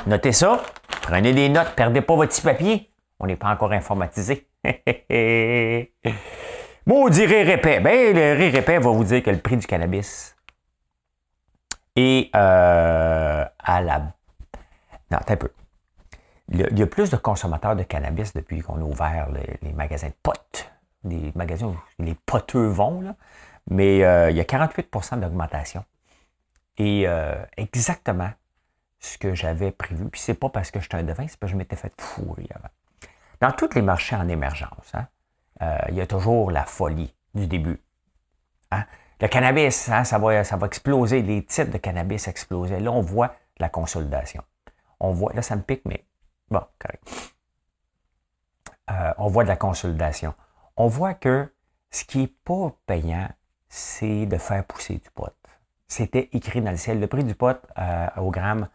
notez 0.07 0.33
ça, 0.33 0.63
prenez 1.03 1.33
des 1.33 1.49
notes, 1.49 1.75
perdez 1.77 2.01
pas 2.01 2.15
votre 2.15 2.31
petit 2.33 2.43
papier. 2.43 2.91
On 3.19 3.27
n'est 3.27 3.37
pas 3.37 3.49
encore 3.49 3.73
informatisé. 3.73 4.49
Maudit 6.87 7.27
rire 7.27 7.51
épais. 7.51 7.81
Ben, 7.81 8.15
le 8.15 8.33
rire 8.35 8.55
épais 8.55 8.79
va 8.79 8.91
vous 8.91 9.05
dire 9.05 9.23
que 9.23 9.31
le 9.31 9.39
prix 9.39 9.57
du 9.57 9.67
cannabis 9.67 10.35
est 11.97 12.35
euh, 12.35 13.45
à 13.59 13.81
la. 13.83 13.99
Non, 15.11 15.19
un 15.29 15.37
peu. 15.37 15.51
Il 16.53 16.79
y 16.79 16.83
a 16.83 16.87
plus 16.87 17.11
de 17.11 17.17
consommateurs 17.17 17.77
de 17.77 17.85
cannabis 17.85 18.33
depuis 18.33 18.61
qu'on 18.61 18.77
a 18.77 18.85
ouvert 18.85 19.29
les, 19.63 19.73
magasins 19.73 20.09
de 20.09 20.15
potes. 20.21 20.69
Les 21.05 21.31
magasins 21.37 21.67
où 21.67 21.77
les 22.03 22.17
poteux 22.27 22.67
vont. 22.67 23.15
Mais 23.71 24.03
euh, 24.05 24.31
il 24.31 24.37
y 24.37 24.41
a 24.41 24.45
48% 24.45 25.21
d'augmentation. 25.21 25.85
Et 26.77 27.05
euh, 27.07 27.37
exactement 27.57 28.31
ce 29.01 29.19
que 29.19 29.35
j'avais 29.35 29.73
prévu. 29.73 30.09
Puis 30.09 30.21
c'est 30.21 30.35
pas 30.35 30.51
parce 30.51 30.71
que 30.71 30.81
j'étais 30.81 30.97
un 30.97 31.03
devin, 31.03 31.27
c'est 31.27 31.39
parce 31.39 31.51
que 31.51 31.55
je 31.55 31.57
m'étais 31.57 31.77
fait 31.77 31.95
pourrir 31.97 32.49
avant. 32.55 32.69
Dans 33.41 33.53
tous 33.53 33.75
les 33.75 33.83
marchés 33.83 34.15
en 34.15 34.29
émergence, 34.29 34.95
hein, 34.95 35.09
euh, 35.63 35.79
il 35.89 35.95
y 35.95 36.01
a 36.01 36.07
toujours 36.07 36.51
la 36.51 36.65
folie 36.65 37.15
du 37.35 37.47
début. 37.47 37.81
Hein. 38.71 38.85
Le 39.21 39.29
cannabis, 39.29 39.89
hein, 39.89 40.05
ça, 40.05 40.19
va, 40.19 40.45
ça 40.45 40.57
va 40.57 40.67
exploser. 40.67 41.23
Les 41.23 41.45
types 41.45 41.71
de 41.71 41.79
cannabis 41.79 42.29
explosaient. 42.29 42.81
Là, 42.81 42.93
on 42.93 43.01
voit 43.01 43.35
la 43.59 43.69
consolidation. 43.69 44.43
On 44.99 45.13
voit, 45.13 45.33
là, 45.33 45.43
ça 45.43 45.57
me 45.57 45.63
pique, 45.63 45.83
mais 45.87 46.05
bon, 46.51 46.63
correct. 46.79 47.03
Euh, 48.91 49.15
on 49.19 49.29
voit 49.29 49.45
de 49.45 49.49
la 49.49 49.57
consolidation. 49.57 50.35
On 50.77 50.89
voit 50.89 51.15
que 51.15 51.53
ce 51.91 52.05
qui 52.05 52.19
n'est 52.19 52.35
pas 52.45 52.75
payant, 52.87 53.29
c'est 53.69 54.27
de 54.27 54.37
faire 54.37 54.65
pousser 54.65 54.95
du 54.95 55.11
pot. 55.11 55.35
C'était 55.87 56.29
écrit 56.33 56.61
dans 56.61 56.71
le 56.71 56.77
ciel. 56.77 57.01
Le 57.01 57.07
prix 57.07 57.25
du 57.25 57.35
pot 57.35 57.57
euh, 57.79 58.07
au 58.17 58.31
gramme 58.31 58.69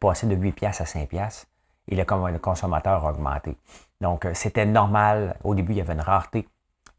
passé 0.00 0.26
de 0.26 0.34
8 0.34 0.52
pièces 0.52 0.80
à 0.80 0.86
5 0.86 1.08
pièces 1.08 1.46
et 1.88 1.96
le, 1.96 2.38
consommateur 2.38 3.04
a 3.04 3.10
augmenté. 3.10 3.56
Donc, 4.00 4.24
euh, 4.24 4.34
c'était 4.34 4.66
normal. 4.66 5.36
Au 5.42 5.54
début, 5.54 5.72
il 5.72 5.78
y 5.78 5.80
avait 5.80 5.94
une 5.94 6.00
rareté. 6.00 6.46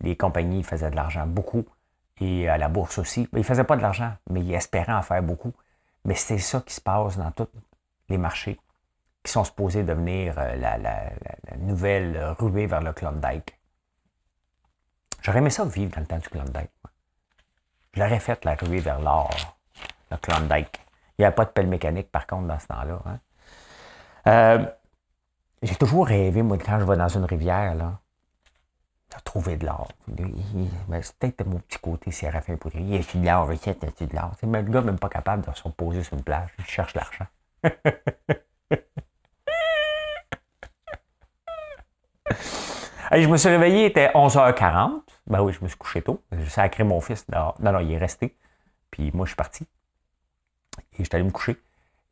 Les 0.02 0.16
compagnies 0.16 0.64
faisaient 0.64 0.90
de 0.90 0.96
l'argent 0.96 1.26
beaucoup 1.28 1.66
et 2.20 2.50
à 2.50 2.58
la 2.58 2.68
bourse 2.68 2.98
aussi. 2.98 3.28
Ils 3.34 3.40
ne 3.40 3.44
faisaient 3.44 3.64
pas 3.64 3.78
de 3.78 3.82
l'argent, 3.82 4.14
mais 4.30 4.42
ils 4.42 4.54
espéraient 4.54 4.94
en 4.94 5.02
faire 5.02 5.22
beaucoup. 5.22 5.54
Mais 6.06 6.16
c'est 6.16 6.38
ça 6.38 6.62
qui 6.62 6.74
se 6.74 6.82
passe 6.82 7.18
dans 7.18 7.32
tous 7.32 7.48
les 8.10 8.18
marchés 8.18 8.60
qui 9.24 9.32
sont 9.32 9.44
supposés 9.44 9.84
devenir 9.84 10.36
euh, 10.38 10.56
la, 10.56 10.78
nouvelle 11.58 12.36
ruée 12.40 12.68
vers 12.68 12.82
le 12.82 12.94
Klondike. 12.94 13.60
J'aurais 15.22 15.40
aimé 15.40 15.50
ça 15.50 15.66
vivre 15.66 15.92
dans 15.94 16.00
le 16.00 16.08
temps 16.08 16.18
du 16.18 16.30
Klondike. 16.30 16.72
Je 17.94 18.00
l'aurais 18.00 18.20
fait, 18.20 18.46
la 18.46 18.56
ruée 18.56 18.80
vers 18.80 19.02
l'or, 19.02 19.30
le 20.10 20.18
Klondike. 20.18 20.80
Il 21.20 21.24
n'y 21.24 21.26
a 21.26 21.32
pas 21.34 21.44
de 21.44 21.50
pelle 21.50 21.68
mécanique, 21.68 22.10
par 22.12 22.26
contre, 22.26 22.48
dans 22.48 22.58
ce 22.60 22.68
temps-là. 22.68 23.02
Hein. 23.06 23.20
Euh, 24.28 24.66
j'ai 25.62 25.76
toujours 25.76 26.08
rêvé, 26.08 26.42
moi, 26.42 26.58
quand 26.58 26.80
je 26.80 26.86
vais 26.86 26.96
dans 26.96 27.10
une 27.10 27.26
rivière, 27.26 27.76
là, 27.76 28.00
de 29.12 29.22
trouver 29.26 29.58
de 29.58 29.66
l'or. 29.66 29.90
C'est 30.08 31.18
peut-être 31.20 31.46
mon 31.46 31.60
petit 31.60 31.80
côté 31.80 32.12
Séraphin 32.12 32.56
Poudrier. 32.56 33.04
Il 33.14 33.26
y 33.26 33.28
a 33.28 33.36
de 33.42 33.42
l'or, 33.42 33.52
il 33.52 33.60
y 33.68 33.70
a 33.70 33.74
de 33.74 34.16
l'or. 34.16 34.32
Le 34.42 34.62
gars 34.62 34.80
même 34.80 34.98
pas 34.98 35.10
capable 35.10 35.46
de 35.46 35.54
se 35.54 35.64
reposer 35.64 36.04
sur 36.04 36.16
une 36.16 36.24
plage. 36.24 36.52
Il 36.58 36.66
cherche 36.66 36.94
l'argent. 36.96 37.26
je 43.12 43.28
me 43.28 43.36
suis 43.36 43.50
réveillé, 43.50 43.82
il 43.82 43.86
était 43.88 44.08
11h40. 44.12 45.02
Ben 45.28 45.42
oui, 45.42 45.52
je 45.52 45.62
me 45.62 45.68
suis 45.68 45.78
couché 45.78 46.02
tôt. 46.02 46.24
J'ai 46.32 46.50
sacré 46.50 46.86
mon 46.86 47.02
fils. 47.02 47.28
Non, 47.28 47.54
non, 47.60 47.78
il 47.80 47.92
est 47.92 47.98
resté. 47.98 48.38
Puis 48.90 49.12
moi, 49.14 49.26
je 49.26 49.32
suis 49.32 49.36
parti. 49.36 49.68
Et 50.94 51.04
j'étais 51.04 51.16
allé 51.16 51.24
me 51.24 51.32
coucher. 51.32 51.58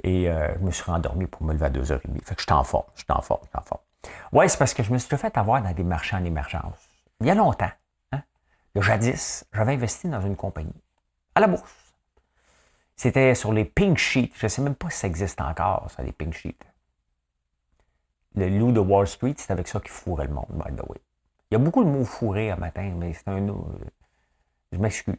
Et 0.03 0.29
euh, 0.29 0.53
je 0.55 0.59
me 0.59 0.71
suis 0.71 0.83
rendormi 0.83 1.25
pour 1.25 1.43
me 1.43 1.53
lever 1.53 1.65
à 1.65 1.69
2h30. 1.69 2.23
Fait 2.23 2.35
que 2.35 2.41
j'étais 2.41 2.51
en 2.51 2.63
forme, 2.63 2.85
j'étais 2.95 3.13
en 3.13 3.21
forme, 3.21 3.41
j'étais 3.45 3.57
en 3.57 3.63
forme. 3.63 3.81
Ouais, 4.31 4.47
c'est 4.47 4.57
parce 4.57 4.73
que 4.73 4.83
je 4.83 4.93
me 4.93 4.97
suis 4.97 5.17
fait 5.17 5.37
avoir 5.37 5.61
dans 5.61 5.71
des 5.71 5.83
marchés 5.83 6.15
en 6.15 6.23
émergence. 6.23 6.77
Il 7.19 7.27
y 7.27 7.31
a 7.31 7.35
longtemps. 7.35 7.71
Hein? 8.11 8.21
jadis, 8.75 9.45
j'avais 9.53 9.73
investi 9.73 10.07
dans 10.07 10.21
une 10.21 10.35
compagnie. 10.35 10.81
À 11.35 11.39
la 11.39 11.47
bourse. 11.47 11.87
C'était 12.95 13.35
sur 13.35 13.53
les 13.53 13.65
pink 13.65 13.97
sheets. 13.97 14.31
Je 14.35 14.45
ne 14.45 14.49
sais 14.49 14.61
même 14.61 14.75
pas 14.75 14.89
si 14.89 14.99
ça 14.99 15.07
existe 15.07 15.41
encore, 15.41 15.89
ça, 15.91 16.03
les 16.03 16.11
pink 16.11 16.33
sheets. 16.33 16.57
Le 18.35 18.49
loup 18.49 18.71
de 18.71 18.79
Wall 18.79 19.07
Street, 19.07 19.33
c'est 19.37 19.51
avec 19.51 19.67
ça 19.67 19.79
qu'il 19.79 19.89
fourrait 19.89 20.27
le 20.27 20.33
monde, 20.33 20.45
by 20.49 20.75
the 20.75 20.87
way. 20.87 20.99
Il 21.49 21.53
y 21.53 21.55
a 21.55 21.59
beaucoup 21.59 21.83
de 21.83 21.89
mots 21.89 22.05
fourrés 22.05 22.51
à 22.51 22.55
matin, 22.55 22.93
mais 22.95 23.13
c'est 23.13 23.27
un. 23.29 23.47
Je 24.71 24.77
m'excuse. 24.77 25.15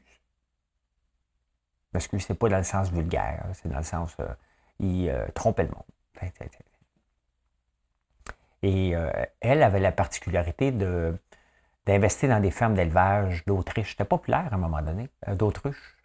M'excuse, 1.99 2.27
c'est 2.29 2.39
pas 2.39 2.49
dans 2.49 2.59
le 2.59 2.63
sens 2.63 2.93
vulgaire, 2.93 3.45
c'est 3.55 3.69
dans 3.69 3.79
le 3.79 3.83
sens. 3.83 4.15
Euh, 4.21 4.29
il 4.79 5.09
euh, 5.09 5.27
trompait 5.35 5.65
le 5.65 5.71
monde. 5.71 5.83
Et 8.63 8.95
euh, 8.95 9.11
elle 9.41 9.65
avait 9.65 9.81
la 9.81 9.91
particularité 9.91 10.71
de, 10.71 11.19
d'investir 11.87 12.29
dans 12.29 12.39
des 12.39 12.53
fermes 12.53 12.75
d'élevage 12.75 13.45
d'Autriche. 13.47 13.91
C'était 13.91 14.05
populaire 14.05 14.47
à 14.53 14.55
un 14.55 14.59
moment 14.59 14.81
donné, 14.81 15.09
d'Autriche. 15.27 15.97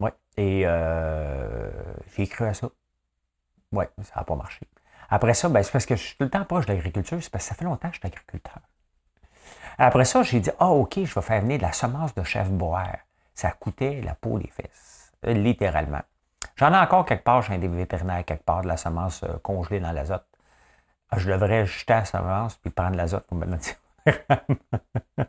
Oui. 0.00 0.10
Et 0.36 0.62
j'ai 2.16 2.26
cru 2.26 2.46
à 2.46 2.54
ça. 2.54 2.68
Oui, 3.70 3.84
ça 4.02 4.16
n'a 4.16 4.24
pas 4.24 4.34
marché. 4.34 4.66
Après 5.08 5.34
ça, 5.34 5.48
ben, 5.48 5.62
c'est 5.62 5.70
parce 5.70 5.86
que 5.86 5.94
je 5.94 6.02
suis 6.02 6.16
tout 6.16 6.24
le 6.24 6.30
temps 6.30 6.44
proche 6.44 6.66
de 6.66 6.72
l'agriculture, 6.72 7.22
c'est 7.22 7.30
parce 7.30 7.44
que 7.44 7.48
ça 7.50 7.54
fait 7.54 7.64
longtemps 7.64 7.88
que 7.90 7.94
je 7.94 8.00
suis 8.00 8.08
agriculteur. 8.08 8.58
Après 9.78 10.04
ça, 10.04 10.24
j'ai 10.24 10.40
dit, 10.40 10.50
ah, 10.58 10.70
OK, 10.70 10.94
je 11.04 11.14
vais 11.14 11.22
faire 11.22 11.42
venir 11.42 11.58
de 11.58 11.62
la 11.62 11.72
semence 11.72 12.12
de 12.12 12.24
chef 12.24 12.50
boire. 12.50 12.96
Ça 13.36 13.52
coûtait 13.52 14.00
la 14.00 14.14
peau 14.14 14.38
des 14.38 14.48
fesses, 14.48 14.95
littéralement. 15.32 16.02
J'en 16.56 16.72
ai 16.72 16.78
encore 16.78 17.04
quelque 17.04 17.24
part, 17.24 17.42
j'ai 17.42 17.58
des 17.58 17.68
vétérinaires 17.68 18.24
quelque 18.24 18.44
part, 18.44 18.62
de 18.62 18.68
la 18.68 18.76
semence 18.76 19.22
euh, 19.22 19.38
congelée 19.42 19.80
dans 19.80 19.92
l'azote. 19.92 20.26
Ah, 21.10 21.18
je 21.18 21.30
devrais 21.30 21.66
jeter 21.66 21.92
la 21.92 22.04
semence 22.04 22.56
puis 22.56 22.70
prendre 22.70 22.96
l'azote 22.96 23.26
pour 23.26 23.36
me 23.36 23.46
mettre 23.46 23.66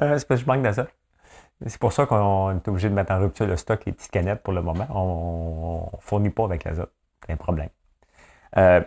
C'est 0.00 0.08
parce 0.08 0.24
que 0.24 0.36
je 0.36 0.46
manque 0.46 0.62
d'azote. 0.62 0.90
C'est 1.66 1.78
pour 1.78 1.92
ça 1.92 2.06
qu'on 2.06 2.56
est 2.56 2.68
obligé 2.68 2.88
de 2.88 2.94
mettre 2.94 3.12
en 3.12 3.18
rupture 3.18 3.46
le 3.46 3.56
stock, 3.56 3.84
les 3.84 3.92
petites 3.92 4.12
canettes 4.12 4.42
pour 4.42 4.52
le 4.52 4.62
moment. 4.62 4.86
On 4.90 5.90
ne 5.96 6.00
fournit 6.00 6.30
pas 6.30 6.44
avec 6.44 6.64
l'azote. 6.64 6.92
C'est 7.26 7.32
un 7.32 7.36
problème. 7.36 7.68
Euh, 8.56 8.80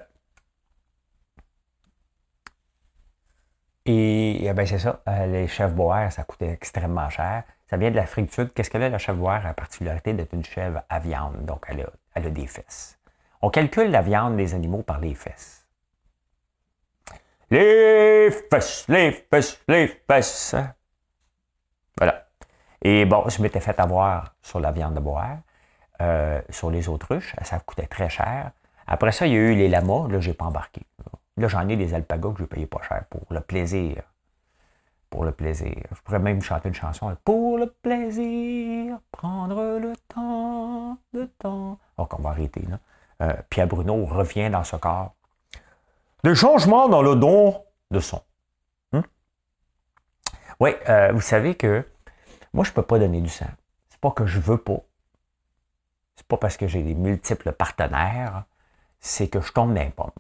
et, 3.85 4.45
eh 4.45 4.53
ben 4.53 4.65
c'est 4.65 4.79
ça, 4.79 5.01
euh, 5.07 5.25
les 5.27 5.47
chèvres 5.47 5.73
boères, 5.73 6.11
ça 6.11 6.23
coûtait 6.23 6.51
extrêmement 6.51 7.09
cher. 7.09 7.43
Ça 7.69 7.77
vient 7.77 7.89
de 7.89 7.95
l'Afrique 7.95 8.27
du 8.27 8.33
Sud. 8.33 8.53
Qu'est-ce 8.53 8.69
que 8.69 8.77
là, 8.77 8.89
la 8.89 8.97
chèvre 8.97 9.19
boère 9.19 9.45
a 9.45 9.49
la 9.49 9.53
particularité 9.53 10.13
d'être 10.13 10.33
une 10.33 10.43
chèvre 10.43 10.81
à 10.89 10.99
viande, 10.99 11.45
donc 11.45 11.65
elle 11.67 11.81
a, 11.81 11.89
elle 12.15 12.27
a 12.27 12.29
des 12.29 12.47
fesses. 12.47 12.99
On 13.41 13.49
calcule 13.49 13.89
la 13.89 14.01
viande 14.01 14.37
des 14.37 14.53
animaux 14.53 14.83
par 14.83 14.99
les 14.99 15.15
fesses. 15.15 15.65
Les 17.49 18.29
fesses, 18.49 18.85
les 18.87 19.11
fesses, 19.11 19.59
les 19.67 19.87
fesses. 19.87 20.55
Voilà. 21.97 22.27
Et 22.81 23.05
bon, 23.05 23.27
je 23.29 23.41
m'étais 23.41 23.59
fait 23.59 23.79
avoir 23.79 24.35
sur 24.41 24.59
la 24.59 24.71
viande 24.71 24.93
de 24.95 24.99
boire, 24.99 25.39
euh, 26.01 26.41
sur 26.49 26.71
les 26.71 26.87
autruches, 26.87 27.35
ça 27.43 27.59
coûtait 27.59 27.87
très 27.87 28.09
cher. 28.09 28.51
Après 28.87 29.11
ça, 29.11 29.27
il 29.27 29.33
y 29.33 29.35
a 29.35 29.39
eu 29.39 29.55
les 29.55 29.67
lamas, 29.67 30.07
là, 30.07 30.19
j'ai 30.19 30.33
pas 30.33 30.45
embarqué. 30.45 30.81
Là, 31.37 31.47
j'en 31.47 31.67
ai 31.67 31.77
des 31.77 31.93
alpagas 31.93 32.31
que 32.33 32.39
je 32.39 32.45
payé 32.45 32.67
pas 32.67 32.81
cher 32.81 33.05
pour 33.09 33.21
le 33.29 33.41
plaisir. 33.41 34.03
Pour 35.09 35.25
le 35.25 35.31
plaisir. 35.31 35.75
Je 35.91 36.01
pourrais 36.01 36.19
même 36.19 36.41
chanter 36.41 36.69
une 36.69 36.75
chanson. 36.75 37.15
Pour 37.23 37.57
le 37.57 37.67
plaisir, 37.67 38.99
prendre 39.11 39.79
le 39.79 39.93
temps, 40.07 40.97
le 41.13 41.27
temps. 41.27 41.79
Donc, 41.97 42.19
on 42.19 42.21
va 42.21 42.29
arrêter, 42.29 42.61
là. 42.69 42.79
Euh, 43.21 43.33
Pierre 43.49 43.67
Bruno 43.67 44.05
revient 44.05 44.49
dans 44.49 44.63
ce 44.63 44.75
corps. 44.75 45.13
Des 46.23 46.33
changements 46.33 46.89
dans 46.89 47.01
le 47.01 47.15
don 47.15 47.63
de 47.91 47.99
son. 47.99 48.21
Hmm? 48.93 49.01
Oui, 50.59 50.71
euh, 50.89 51.11
vous 51.11 51.21
savez 51.21 51.55
que 51.55 51.85
moi, 52.53 52.63
je 52.63 52.71
ne 52.71 52.75
peux 52.75 52.83
pas 52.83 52.99
donner 52.99 53.21
du 53.21 53.29
sang. 53.29 53.45
C'est 53.89 53.99
pas 53.99 54.11
que 54.11 54.25
je 54.25 54.39
veux 54.39 54.57
pas. 54.57 54.79
C'est 56.15 56.27
pas 56.27 56.37
parce 56.37 56.57
que 56.57 56.67
j'ai 56.67 56.83
des 56.83 56.95
multiples 56.95 57.51
partenaires, 57.51 58.45
c'est 58.99 59.27
que 59.27 59.41
je 59.41 59.51
tombe 59.51 59.73
dans 59.73 59.81
les 59.81 59.89
pommes. 59.89 60.11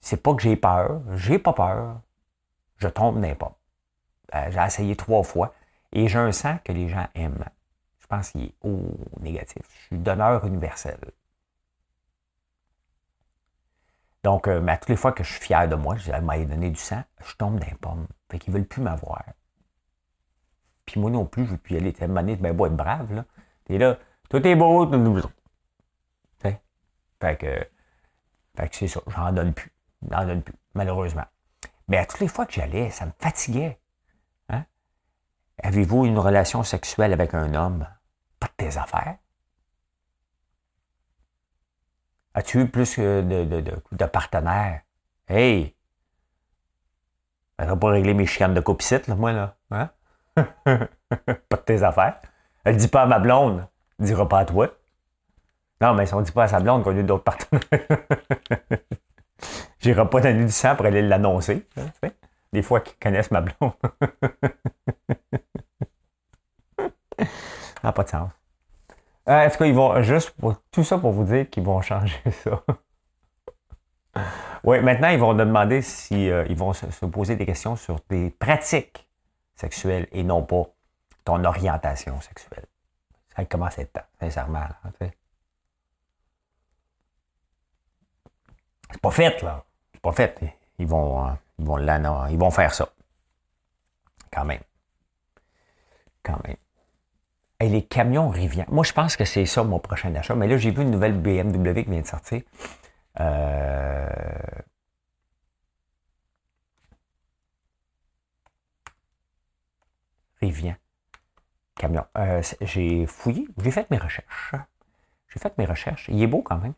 C'est 0.00 0.22
pas 0.22 0.34
que 0.34 0.42
j'ai 0.42 0.56
peur, 0.56 1.02
j'ai 1.12 1.38
pas 1.38 1.52
peur, 1.52 2.00
je 2.78 2.88
tombe 2.88 3.20
pommes. 3.36 3.52
Euh, 4.34 4.50
j'ai 4.50 4.60
essayé 4.60 4.96
trois 4.96 5.22
fois 5.22 5.54
et 5.92 6.08
j'ai 6.08 6.18
un 6.18 6.32
sang 6.32 6.58
que 6.64 6.72
les 6.72 6.88
gens 6.88 7.06
aiment. 7.14 7.44
Je 7.98 8.06
pense 8.06 8.30
qu'il 8.30 8.44
est 8.44 8.54
au 8.62 8.80
négatif. 9.20 9.62
Je 9.68 9.86
suis 9.86 9.98
donneur 9.98 10.44
universel. 10.44 10.98
Donc, 14.22 14.48
euh, 14.48 14.60
mais 14.60 14.72
à 14.72 14.76
toutes 14.76 14.90
les 14.90 14.96
fois 14.96 15.12
que 15.12 15.24
je 15.24 15.32
suis 15.32 15.40
fier 15.40 15.68
de 15.68 15.74
moi, 15.74 15.96
je 15.96 16.12
m'a 16.12 16.38
donné 16.38 16.70
du 16.70 16.78
sang, 16.78 17.02
je 17.24 17.34
tombe 17.36 17.58
dans 17.58 17.66
les 17.66 17.74
pommes. 17.74 18.06
Fait 18.30 18.38
qu'ils 18.38 18.52
ne 18.52 18.58
veulent 18.58 18.68
plus 18.68 18.82
m'avoir. 18.82 19.24
Puis 20.84 21.00
moi 21.00 21.10
non 21.10 21.24
plus, 21.24 21.44
je 21.46 21.52
veux 21.52 21.58
plus 21.58 21.74
y 21.74 21.78
aller. 21.78 21.92
Tu 21.92 22.06
donné, 22.06 22.36
ben, 22.36 22.54
beau 22.54 22.66
être 22.66 22.76
brave, 22.76 23.12
là. 23.12 23.24
T'es 23.64 23.78
là, 23.78 23.98
tout 24.28 24.44
est 24.46 24.56
beau, 24.56 24.86
tout 24.86 25.30
Fait 27.20 27.36
que, 27.36 27.68
fait 28.56 28.68
que 28.68 28.76
c'est 28.76 28.88
ça, 28.88 29.00
j'en 29.06 29.30
donne 29.32 29.52
plus. 29.52 29.70
J'en 30.08 30.26
donne 30.26 30.42
plus, 30.42 30.54
malheureusement. 30.74 31.24
Mais 31.88 31.98
à 31.98 32.06
toutes 32.06 32.20
les 32.20 32.28
fois 32.28 32.46
que 32.46 32.52
j'allais, 32.52 32.90
ça 32.90 33.06
me 33.06 33.12
fatiguait. 33.18 33.80
Hein? 34.48 34.64
Avez-vous 35.62 36.06
une 36.06 36.18
relation 36.18 36.62
sexuelle 36.62 37.12
avec 37.12 37.34
un 37.34 37.54
homme? 37.54 37.86
Pas 38.38 38.46
de 38.46 38.52
tes 38.56 38.78
affaires. 38.78 39.18
As-tu 42.34 42.60
eu 42.60 42.68
plus 42.68 42.98
de, 42.98 43.22
de, 43.22 43.60
de, 43.60 43.82
de 43.92 44.04
partenaires? 44.06 44.82
Hey! 45.28 45.74
Ça 47.58 47.66
va 47.66 47.76
pas 47.76 47.90
régler 47.90 48.14
mes 48.14 48.24
chicanes 48.24 48.54
de 48.54 48.60
copicite, 48.60 49.08
là, 49.08 49.16
moi, 49.16 49.32
là. 49.32 49.56
Hein? 49.70 49.90
pas 50.64 51.56
de 51.56 51.62
tes 51.66 51.82
affaires. 51.82 52.20
Elle 52.64 52.76
dit 52.76 52.88
pas 52.88 53.02
à 53.02 53.06
ma 53.06 53.18
blonde, 53.18 53.68
elle 53.98 54.06
dira 54.06 54.28
pas 54.28 54.38
à 54.38 54.44
toi. 54.44 54.68
Non, 55.80 55.94
mais 55.94 56.06
si 56.06 56.14
on 56.14 56.22
dit 56.22 56.32
pas 56.32 56.44
à 56.44 56.48
sa 56.48 56.60
blonde 56.60 56.84
qu'on 56.84 56.96
a 56.96 57.00
eu 57.00 57.02
d'autres 57.02 57.24
partenaires. 57.24 57.60
J'irai 59.80 60.08
pas 60.08 60.20
donner 60.20 60.44
du 60.44 60.50
sang 60.50 60.76
pour 60.76 60.86
aller 60.86 61.02
l'annoncer. 61.02 61.66
Hein, 61.76 62.10
Des 62.52 62.62
fois 62.62 62.80
qu'ils 62.80 62.98
connaissent 62.98 63.30
ma 63.30 63.40
blonde. 63.40 63.72
n'a 67.82 67.92
pas 67.92 68.04
de 68.04 68.08
sens. 68.08 68.30
Euh, 69.28 69.40
est-ce 69.42 69.56
qu'ils 69.56 69.74
vont 69.74 70.02
juste 70.02 70.30
pour 70.32 70.54
tout 70.70 70.84
ça 70.84 70.98
pour 70.98 71.12
vous 71.12 71.24
dire 71.24 71.48
qu'ils 71.48 71.62
vont 71.62 71.80
changer 71.80 72.20
ça? 72.44 72.62
Oui, 74.64 74.80
maintenant, 74.80 75.08
ils 75.08 75.18
vont 75.18 75.32
te 75.32 75.38
demander 75.38 75.80
si 75.80 76.26
ils 76.26 76.56
vont 76.56 76.74
se, 76.74 77.06
poser 77.06 77.36
des 77.36 77.46
questions 77.46 77.76
sur 77.76 78.02
tes 78.02 78.30
pratiques 78.30 79.08
sexuelles 79.54 80.08
et 80.12 80.22
non 80.22 80.42
pas 80.42 80.64
ton 81.24 81.42
orientation 81.44 82.20
sexuelle. 82.20 82.66
Ça 83.34 83.44
commence 83.46 83.78
à 83.78 83.82
être 83.82 83.92
temps, 83.92 84.00
sincèrement. 84.20 84.66
c'est 88.90 89.00
pas 89.00 89.10
fait, 89.10 89.40
là. 89.42 89.64
Pas 90.02 90.12
fait. 90.12 90.38
Ils 90.78 90.86
vont, 90.86 91.36
ils 91.58 91.64
vont, 91.64 91.78
ils 92.28 92.38
vont 92.38 92.50
faire 92.50 92.74
ça. 92.74 92.88
Quand 94.32 94.44
même. 94.44 94.62
Quand 96.22 96.42
même. 96.44 96.56
Et 97.60 97.68
les 97.68 97.82
camions 97.84 98.30
Rivian. 98.30 98.64
Moi, 98.68 98.84
je 98.84 98.92
pense 98.92 99.16
que 99.16 99.24
c'est 99.24 99.44
ça 99.44 99.62
mon 99.64 99.78
prochain 99.78 100.14
achat. 100.14 100.34
Mais 100.34 100.48
là, 100.48 100.56
j'ai 100.56 100.70
vu 100.70 100.82
une 100.82 100.90
nouvelle 100.90 101.18
BMW 101.18 101.84
qui 101.84 101.90
vient 101.90 102.00
de 102.00 102.06
sortir. 102.06 102.42
Euh... 103.20 104.08
Rivian. 110.40 110.76
Camion. 111.76 112.04
Euh, 112.16 112.42
j'ai 112.62 113.06
fouillé, 113.06 113.46
j'ai 113.58 113.70
fait 113.70 113.90
mes 113.90 113.98
recherches. 113.98 114.54
J'ai 115.28 115.38
fait 115.38 115.56
mes 115.58 115.66
recherches. 115.66 116.08
Il 116.08 116.22
est 116.22 116.26
beau 116.26 116.42
quand 116.42 116.58
même. 116.58 116.74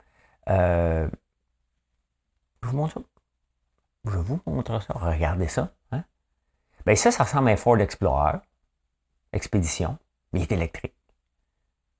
Euh, 0.49 1.09
je 2.62 2.69
vous 2.69 2.76
montre 2.76 2.95
ça. 2.95 3.00
Je 4.05 4.19
vous 4.19 4.41
montre 4.47 4.81
ça. 4.81 4.95
Regardez 4.95 5.49
ça. 5.49 5.73
Hein? 5.93 6.05
Ben 6.85 6.97
ça, 6.97 7.11
ça 7.11 7.25
ressemble 7.25 7.49
à 7.49 7.53
un 7.53 7.57
Ford 7.57 7.79
Explorer. 7.79 8.39
Expédition. 9.33 9.99
Mais 10.33 10.41
il 10.41 10.43
est 10.45 10.53
électrique. 10.53 10.95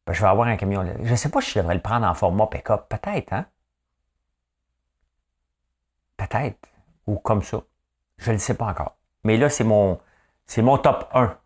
Ben, 0.07 0.13
je 0.13 0.21
vais 0.21 0.29
avoir 0.29 0.49
un 0.49 0.57
camion. 0.57 0.85
Je 1.03 1.11
ne 1.11 1.17
sais 1.17 1.29
pas 1.29 1.41
si 1.41 1.53
je 1.53 1.59
devrais 1.61 1.75
le 1.75 1.83
prendre 1.83 2.07
en 2.07 2.15
format 2.15 2.47
pick-up. 2.49 2.89
Peut-être, 2.89 3.33
hein? 3.33 3.47
Peut-être. 6.17 6.69
Ou 7.07 7.19
comme 7.19 7.43
ça. 7.43 7.63
Je 8.19 8.31
ne 8.31 8.37
le 8.37 8.41
sais 8.41 8.55
pas 8.55 8.67
encore. 8.67 8.97
Mais 9.25 9.37
là, 9.37 9.49
c'est 9.49 9.65
mon, 9.65 10.01
c'est 10.47 10.63
mon 10.63 10.79
top 10.79 11.09
1. 11.15 11.37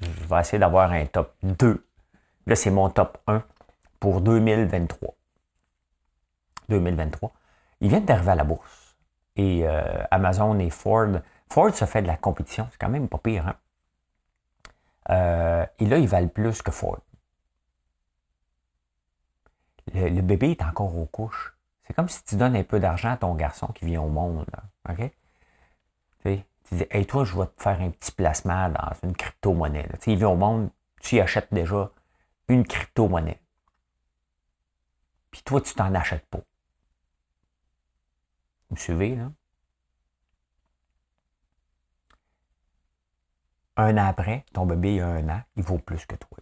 Je 0.00 0.24
vais 0.26 0.40
essayer 0.40 0.58
d'avoir 0.58 0.92
un 0.92 1.06
top 1.06 1.34
2. 1.42 1.84
Là, 2.46 2.56
c'est 2.56 2.70
mon 2.70 2.88
top 2.88 3.18
1 3.26 3.42
pour 3.98 4.20
2023. 4.20 5.14
2023. 6.68 7.32
Ils 7.80 7.88
viennent 7.88 8.04
d'arriver 8.04 8.30
à 8.30 8.34
la 8.36 8.44
bourse. 8.44 8.87
Et 9.38 9.66
euh, 9.66 10.02
Amazon 10.10 10.58
et 10.58 10.68
Ford. 10.68 11.20
Ford 11.48 11.74
se 11.74 11.86
fait 11.86 12.02
de 12.02 12.06
la 12.06 12.16
compétition. 12.16 12.68
C'est 12.70 12.78
quand 12.78 12.90
même 12.90 13.08
pas 13.08 13.18
pire. 13.18 13.48
Hein? 13.48 13.54
Euh, 15.10 15.66
et 15.78 15.86
là, 15.86 15.98
ils 15.98 16.08
valent 16.08 16.28
plus 16.28 16.60
que 16.60 16.70
Ford. 16.70 16.98
Le, 19.94 20.20
bébé 20.20 20.50
est 20.50 20.62
encore 20.62 20.94
aux 20.98 21.06
couches. 21.06 21.56
C'est 21.84 21.94
comme 21.94 22.08
si 22.08 22.22
tu 22.24 22.36
donnes 22.36 22.56
un 22.56 22.64
peu 22.64 22.78
d'argent 22.78 23.12
à 23.12 23.16
ton 23.16 23.34
garçon 23.34 23.68
qui 23.68 23.86
vient 23.86 24.02
au 24.02 24.10
monde. 24.10 24.44
OK? 24.88 25.10
Tu, 26.24 26.74
dis, 26.74 26.86
hey, 26.90 27.06
toi, 27.06 27.24
je 27.24 27.34
vais 27.34 27.46
te 27.46 27.62
faire 27.62 27.80
un 27.80 27.88
petit 27.88 28.12
placement 28.12 28.68
dans 28.68 28.92
une 29.02 29.16
crypto-monnaie. 29.16 29.88
Il 30.06 30.18
vient 30.18 30.28
au 30.28 30.36
monde, 30.36 30.68
tu 31.00 31.18
achètes 31.18 31.54
déjà 31.54 31.90
une 32.48 32.66
crypto-monnaie. 32.66 33.40
Puis 35.30 35.40
toi, 35.42 35.62
tu 35.62 35.72
t'en 35.72 35.94
achètes 35.94 36.26
pas. 36.26 36.40
Vous 38.70 38.76
suivez, 38.76 39.16
là? 39.16 39.30
Un 43.76 43.96
an 43.96 44.06
après, 44.08 44.44
ton 44.52 44.66
bébé 44.66 45.00
a 45.00 45.06
un 45.06 45.28
an, 45.28 45.40
il 45.54 45.62
vaut 45.62 45.78
plus 45.78 46.04
que 46.04 46.16
toi. 46.16 46.36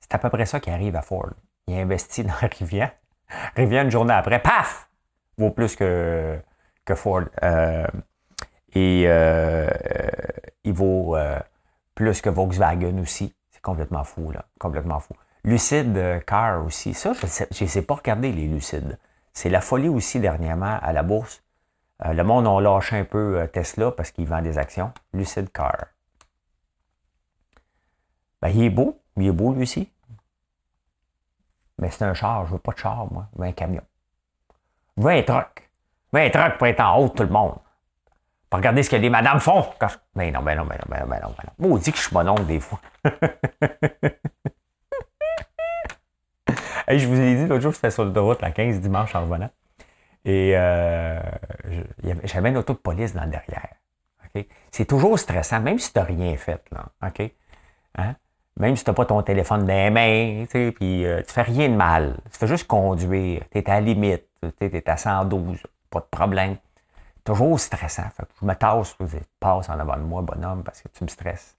C'est 0.00 0.14
à 0.14 0.18
peu 0.18 0.30
près 0.30 0.46
ça 0.46 0.60
qui 0.60 0.70
arrive 0.70 0.96
à 0.96 1.02
Ford. 1.02 1.28
Il 1.66 1.74
investit 1.74 2.24
dans 2.24 2.32
Rivian. 2.58 2.90
Rivian, 3.54 3.82
une 3.82 3.90
journée 3.90 4.14
après, 4.14 4.40
paf! 4.40 4.88
Vaut 5.36 5.50
plus 5.50 5.76
que, 5.76 6.40
Ford. 6.94 7.24
Euh, 7.42 7.86
et 8.74 9.04
euh, 9.06 9.68
il 10.64 10.72
vaut 10.72 11.16
euh, 11.16 11.38
plus 11.94 12.22
que 12.22 12.30
Volkswagen 12.30 12.98
aussi. 12.98 13.34
C'est 13.50 13.60
complètement 13.60 14.04
fou, 14.04 14.30
là. 14.32 14.46
Complètement 14.58 15.00
fou. 15.00 15.14
Lucid 15.44 16.24
Car 16.26 16.64
aussi. 16.64 16.94
Ça, 16.94 17.12
je 17.12 17.64
ne 17.64 17.68
sais 17.68 17.82
pas 17.82 17.94
regarder 17.94 18.32
les 18.32 18.48
Lucides. 18.48 18.98
C'est 19.38 19.50
la 19.50 19.60
folie 19.60 19.88
aussi 19.88 20.18
dernièrement 20.18 20.80
à 20.82 20.92
la 20.92 21.04
bourse. 21.04 21.44
Euh, 22.04 22.12
le 22.12 22.24
monde 22.24 22.48
a 22.48 22.60
lâché 22.60 22.96
un 22.96 23.04
peu 23.04 23.38
euh, 23.38 23.46
Tesla 23.46 23.92
parce 23.92 24.10
qu'il 24.10 24.26
vend 24.26 24.42
des 24.42 24.58
actions. 24.58 24.92
Lucid 25.12 25.52
Car. 25.52 25.76
Ben, 28.42 28.48
il 28.48 28.64
est 28.64 28.70
beau. 28.70 29.00
Il 29.16 29.28
est 29.28 29.30
beau, 29.30 29.52
lui 29.52 29.62
aussi. 29.62 29.92
Mais 31.78 31.88
c'est 31.88 32.02
un 32.02 32.14
char. 32.14 32.46
Je 32.46 32.54
veux 32.54 32.58
pas 32.58 32.72
de 32.72 32.78
char, 32.78 33.06
moi. 33.12 33.28
Je 33.32 33.40
veux 33.40 33.46
un 33.46 33.52
camion. 33.52 33.84
Je 34.96 35.04
veux 35.04 35.12
un 35.12 35.22
truck. 35.22 35.70
Veux 36.12 36.20
un 36.20 36.30
truck 36.30 36.58
pour 36.58 36.66
être 36.66 36.80
en 36.80 36.98
haut 36.98 37.08
tout 37.08 37.22
le 37.22 37.28
monde. 37.28 37.54
Pour 38.50 38.58
regarder 38.58 38.82
ce 38.82 38.90
que 38.90 38.96
les 38.96 39.08
madames 39.08 39.38
font. 39.38 39.64
Ben 40.16 40.34
non, 40.34 40.42
ben 40.42 40.56
non, 40.56 40.64
ben 40.64 40.78
non, 40.78 40.86
ben 40.88 40.98
non, 41.02 41.06
ben 41.06 41.20
non. 41.22 41.28
Ben 41.28 41.44
non. 41.46 41.68
Moi, 41.68 41.76
on 41.76 41.78
dit 41.78 41.92
que 41.92 41.98
je 41.98 42.02
suis 42.02 42.12
mon 42.12 42.26
oncle 42.26 42.46
des 42.46 42.58
fois. 42.58 42.80
je 46.96 47.06
vous 47.06 47.20
ai 47.20 47.34
dit 47.34 47.46
l'autre 47.46 47.62
jour, 47.62 47.72
j'étais 47.72 47.90
sur 47.90 48.04
l'autoroute 48.04 48.40
la 48.40 48.50
15 48.50 48.80
dimanche 48.80 49.14
en 49.14 49.22
revenant. 49.22 49.50
Et 50.24 50.52
euh, 50.56 51.20
j'avais 52.24 52.48
une 52.48 52.56
auto 52.56 52.72
de 52.72 52.78
police 52.78 53.14
dans 53.14 53.24
le 53.24 53.30
derrière. 53.30 53.74
C'est 54.70 54.84
toujours 54.84 55.18
stressant, 55.18 55.60
même 55.60 55.78
si 55.78 55.92
tu 55.92 55.98
n'as 55.98 56.04
rien 56.04 56.36
fait. 56.36 56.62
Là? 56.70 56.86
Hein? 57.96 58.14
Même 58.56 58.76
si 58.76 58.84
tu 58.84 58.90
n'as 58.90 58.94
pas 58.94 59.06
ton 59.06 59.22
téléphone 59.22 59.66
dans 59.66 59.74
les 59.74 59.90
mains, 59.90 60.44
puis 60.72 61.06
euh, 61.06 61.22
tu 61.26 61.32
fais 61.32 61.42
rien 61.42 61.68
de 61.68 61.74
mal. 61.74 62.18
Tu 62.30 62.38
fais 62.38 62.46
juste 62.46 62.66
conduire. 62.66 63.42
Tu 63.50 63.58
es 63.58 63.70
à 63.70 63.74
la 63.74 63.80
limite. 63.80 64.24
Tu 64.60 64.66
es 64.66 64.90
à 64.90 64.96
112. 64.96 65.62
Pas 65.90 66.00
de 66.00 66.04
problème. 66.10 66.56
Toujours 67.24 67.58
stressant. 67.58 68.04
je 68.40 68.46
me 68.46 68.54
tasse, 68.54 68.96
je 69.00 69.18
passe 69.38 69.68
en 69.68 69.78
avant 69.78 69.96
de 69.96 70.02
moi, 70.02 70.22
bonhomme, 70.22 70.62
parce 70.62 70.82
que 70.82 70.88
tu 70.88 71.04
me 71.04 71.08
stresses. 71.08 71.56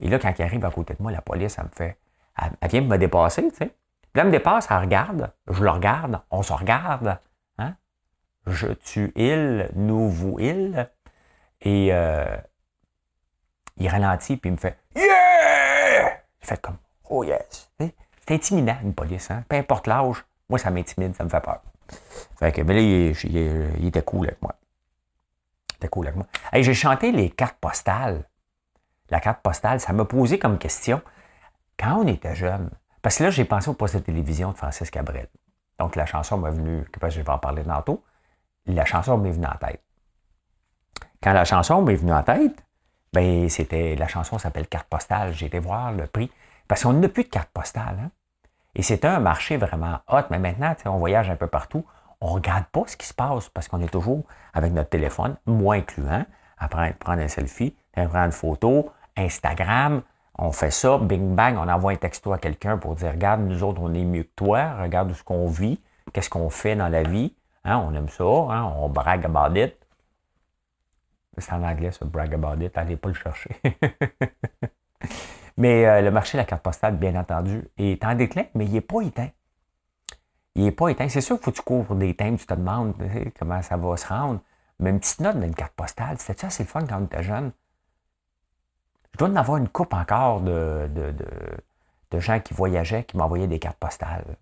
Et 0.00 0.08
là, 0.08 0.18
quand 0.18 0.32
il 0.38 0.42
arrive 0.42 0.64
à 0.64 0.70
côté 0.70 0.94
de 0.94 1.02
moi, 1.02 1.10
la 1.10 1.22
police, 1.22 1.56
elle 1.58 1.64
me 1.64 1.70
fait. 1.70 1.96
Elle, 2.40 2.52
elle 2.60 2.70
vient 2.70 2.80
me 2.82 2.98
dépasser, 2.98 3.48
tu 3.50 3.56
sais. 3.56 3.70
Puis 4.12 4.18
là, 4.18 4.22
elle 4.22 4.26
me 4.28 4.32
dépasse, 4.32 4.66
elle 4.70 4.78
regarde, 4.78 5.32
je 5.48 5.62
le 5.62 5.70
regarde, 5.70 6.20
on 6.30 6.42
se 6.42 6.52
regarde. 6.52 7.18
Hein? 7.58 7.74
Je, 8.46 8.68
tu, 8.68 9.12
il, 9.16 9.70
nous, 9.74 10.08
vous, 10.08 10.38
il. 10.40 10.88
Et 11.60 11.88
euh, 11.92 12.36
il 13.76 13.88
ralentit, 13.88 14.36
puis 14.36 14.50
il 14.50 14.52
me 14.52 14.56
fait 14.56 14.78
Yeah! 14.94 16.22
Il 16.42 16.46
fait 16.46 16.60
comme 16.60 16.78
Oh 17.10 17.24
yes! 17.24 17.70
C'est 17.78 18.34
intimidant, 18.34 18.76
une 18.82 18.94
police. 18.94 19.30
Hein? 19.30 19.44
Peu 19.48 19.56
importe 19.56 19.86
l'âge, 19.86 20.24
moi, 20.48 20.58
ça 20.58 20.70
m'intimide, 20.70 21.14
ça 21.16 21.24
me 21.24 21.28
fait 21.28 21.40
peur. 21.40 21.62
Fait 22.38 22.52
que, 22.52 22.60
mais 22.62 22.74
là, 22.74 22.80
il, 22.80 23.86
était 23.86 24.02
cool 24.02 24.26
avec 24.26 24.42
moi. 24.42 24.54
Il 25.70 25.76
était 25.76 25.88
cool 25.88 26.06
avec 26.06 26.16
moi. 26.16 26.26
J'ai 26.52 26.74
chanté 26.74 27.12
les 27.12 27.30
cartes 27.30 27.56
postales. 27.58 28.24
La 29.10 29.20
carte 29.20 29.40
postale, 29.42 29.80
ça 29.80 29.92
m'a 29.92 30.04
posé 30.04 30.38
comme 30.38 30.58
question. 30.58 31.00
Quand 31.78 32.02
on 32.02 32.06
était 32.06 32.34
jeune, 32.34 32.70
parce 33.02 33.18
que 33.18 33.24
là, 33.24 33.30
j'ai 33.30 33.44
pensé 33.44 33.70
au 33.70 33.74
poste 33.74 33.96
de 33.96 34.00
télévision 34.00 34.52
de 34.52 34.56
Francis 34.56 34.90
Cabrel. 34.90 35.28
Donc, 35.78 35.96
la 35.96 36.06
chanson 36.06 36.38
m'est 36.38 36.50
venue, 36.50 36.84
je 37.08 37.20
vais 37.20 37.30
en 37.30 37.38
parler 37.38 37.62
tantôt, 37.62 38.04
la 38.66 38.84
chanson 38.84 39.16
m'est 39.18 39.30
venue 39.30 39.46
en 39.46 39.56
tête. 39.56 39.82
Quand 41.22 41.32
la 41.32 41.44
chanson 41.44 41.82
m'est 41.82 41.94
venue 41.94 42.12
en 42.12 42.22
tête, 42.22 42.64
ben, 43.12 43.48
c'était, 43.48 43.96
la 43.96 44.06
chanson 44.06 44.38
s'appelle 44.38 44.68
Carte 44.68 44.88
postale. 44.88 45.32
J'ai 45.32 45.46
été 45.46 45.58
voir 45.58 45.92
le 45.92 46.06
prix. 46.06 46.30
Parce 46.66 46.82
qu'on 46.82 46.92
n'a 46.92 47.08
plus 47.08 47.24
de 47.24 47.28
carte 47.28 47.48
postale. 47.50 47.98
Hein? 48.00 48.10
Et 48.74 48.82
c'était 48.82 49.08
un 49.08 49.20
marché 49.20 49.56
vraiment 49.56 50.00
hot. 50.08 50.22
Mais 50.30 50.38
maintenant, 50.38 50.74
on 50.86 50.98
voyage 50.98 51.30
un 51.30 51.36
peu 51.36 51.46
partout. 51.46 51.84
On 52.20 52.28
ne 52.28 52.34
regarde 52.34 52.66
pas 52.66 52.84
ce 52.86 52.96
qui 52.96 53.06
se 53.06 53.14
passe 53.14 53.48
parce 53.48 53.68
qu'on 53.68 53.80
est 53.80 53.88
toujours 53.88 54.24
avec 54.52 54.72
notre 54.72 54.90
téléphone, 54.90 55.36
moins 55.46 55.78
incluant, 55.78 56.24
à 56.58 56.68
prendre, 56.68 56.94
prendre 56.94 57.22
un 57.22 57.28
selfie, 57.28 57.76
à 57.94 58.06
prendre 58.06 58.26
une 58.26 58.32
photo, 58.32 58.90
Instagram, 59.16 60.02
on 60.38 60.52
fait 60.52 60.70
ça, 60.70 60.98
bing 60.98 61.34
bang, 61.34 61.56
on 61.56 61.68
envoie 61.68 61.92
un 61.92 61.96
texto 61.96 62.32
à 62.32 62.38
quelqu'un 62.38 62.78
pour 62.78 62.94
dire 62.94 63.10
Regarde, 63.10 63.40
nous 63.40 63.62
autres, 63.64 63.80
on 63.82 63.92
est 63.92 64.04
mieux 64.04 64.22
que 64.22 64.34
toi, 64.36 64.80
regarde 64.80 65.12
ce 65.12 65.22
qu'on 65.24 65.48
vit, 65.48 65.80
qu'est-ce 66.12 66.30
qu'on 66.30 66.48
fait 66.48 66.76
dans 66.76 66.88
la 66.88 67.02
vie. 67.02 67.34
Hein, 67.64 67.84
on 67.84 67.92
aime 67.94 68.08
ça, 68.08 68.24
hein, 68.24 68.72
on 68.76 68.88
brag 68.88 69.26
about 69.26 69.58
it. 69.58 69.76
C'est 71.36 71.52
en 71.52 71.62
anglais, 71.62 71.90
ça, 71.90 72.04
brag 72.04 72.32
about 72.34 72.62
it, 72.64 72.76
allez 72.78 72.96
pas 72.96 73.08
le 73.08 73.14
chercher. 73.14 73.50
mais 75.56 75.86
euh, 75.86 76.00
le 76.02 76.10
marché 76.12 76.38
de 76.38 76.42
la 76.42 76.44
carte 76.44 76.62
postale, 76.62 76.96
bien 76.96 77.16
entendu, 77.16 77.64
est 77.76 78.04
en 78.04 78.14
déclin, 78.14 78.44
mais 78.54 78.64
il 78.64 78.72
n'est 78.72 78.80
pas 78.80 79.00
éteint. 79.02 79.30
Il 80.54 80.64
n'est 80.64 80.72
pas 80.72 80.88
éteint. 80.88 81.08
C'est 81.08 81.20
sûr 81.20 81.36
qu'il 81.36 81.44
faut 81.44 81.50
que 81.50 81.56
tu 81.56 81.62
couvres 81.62 81.94
des 81.96 82.14
thèmes, 82.14 82.36
tu 82.36 82.46
te 82.46 82.54
demandes 82.54 82.94
comment 83.38 83.60
ça 83.62 83.76
va 83.76 83.96
se 83.96 84.06
rendre. 84.06 84.40
Mais 84.78 84.90
une 84.90 85.00
petite 85.00 85.20
note 85.20 85.40
d'une 85.40 85.54
carte 85.54 85.74
postale, 85.74 86.16
c'était 86.18 86.40
ça, 86.40 86.50
c'est 86.50 86.62
le 86.62 86.68
fun 86.68 86.84
quand 86.86 87.00
on 87.00 87.04
était 87.06 87.24
jeune? 87.24 87.50
Je 89.12 89.18
dois 89.18 89.28
en 89.28 89.36
avoir 89.36 89.58
une 89.58 89.68
coupe 89.68 89.94
encore 89.94 90.40
de, 90.40 90.88
de, 92.10 92.20
gens 92.20 92.40
qui 92.40 92.54
voyageaient, 92.54 93.04
qui 93.04 93.16
m'envoyaient 93.16 93.46
des 93.46 93.58
cartes 93.58 93.78
postales. 93.78 94.36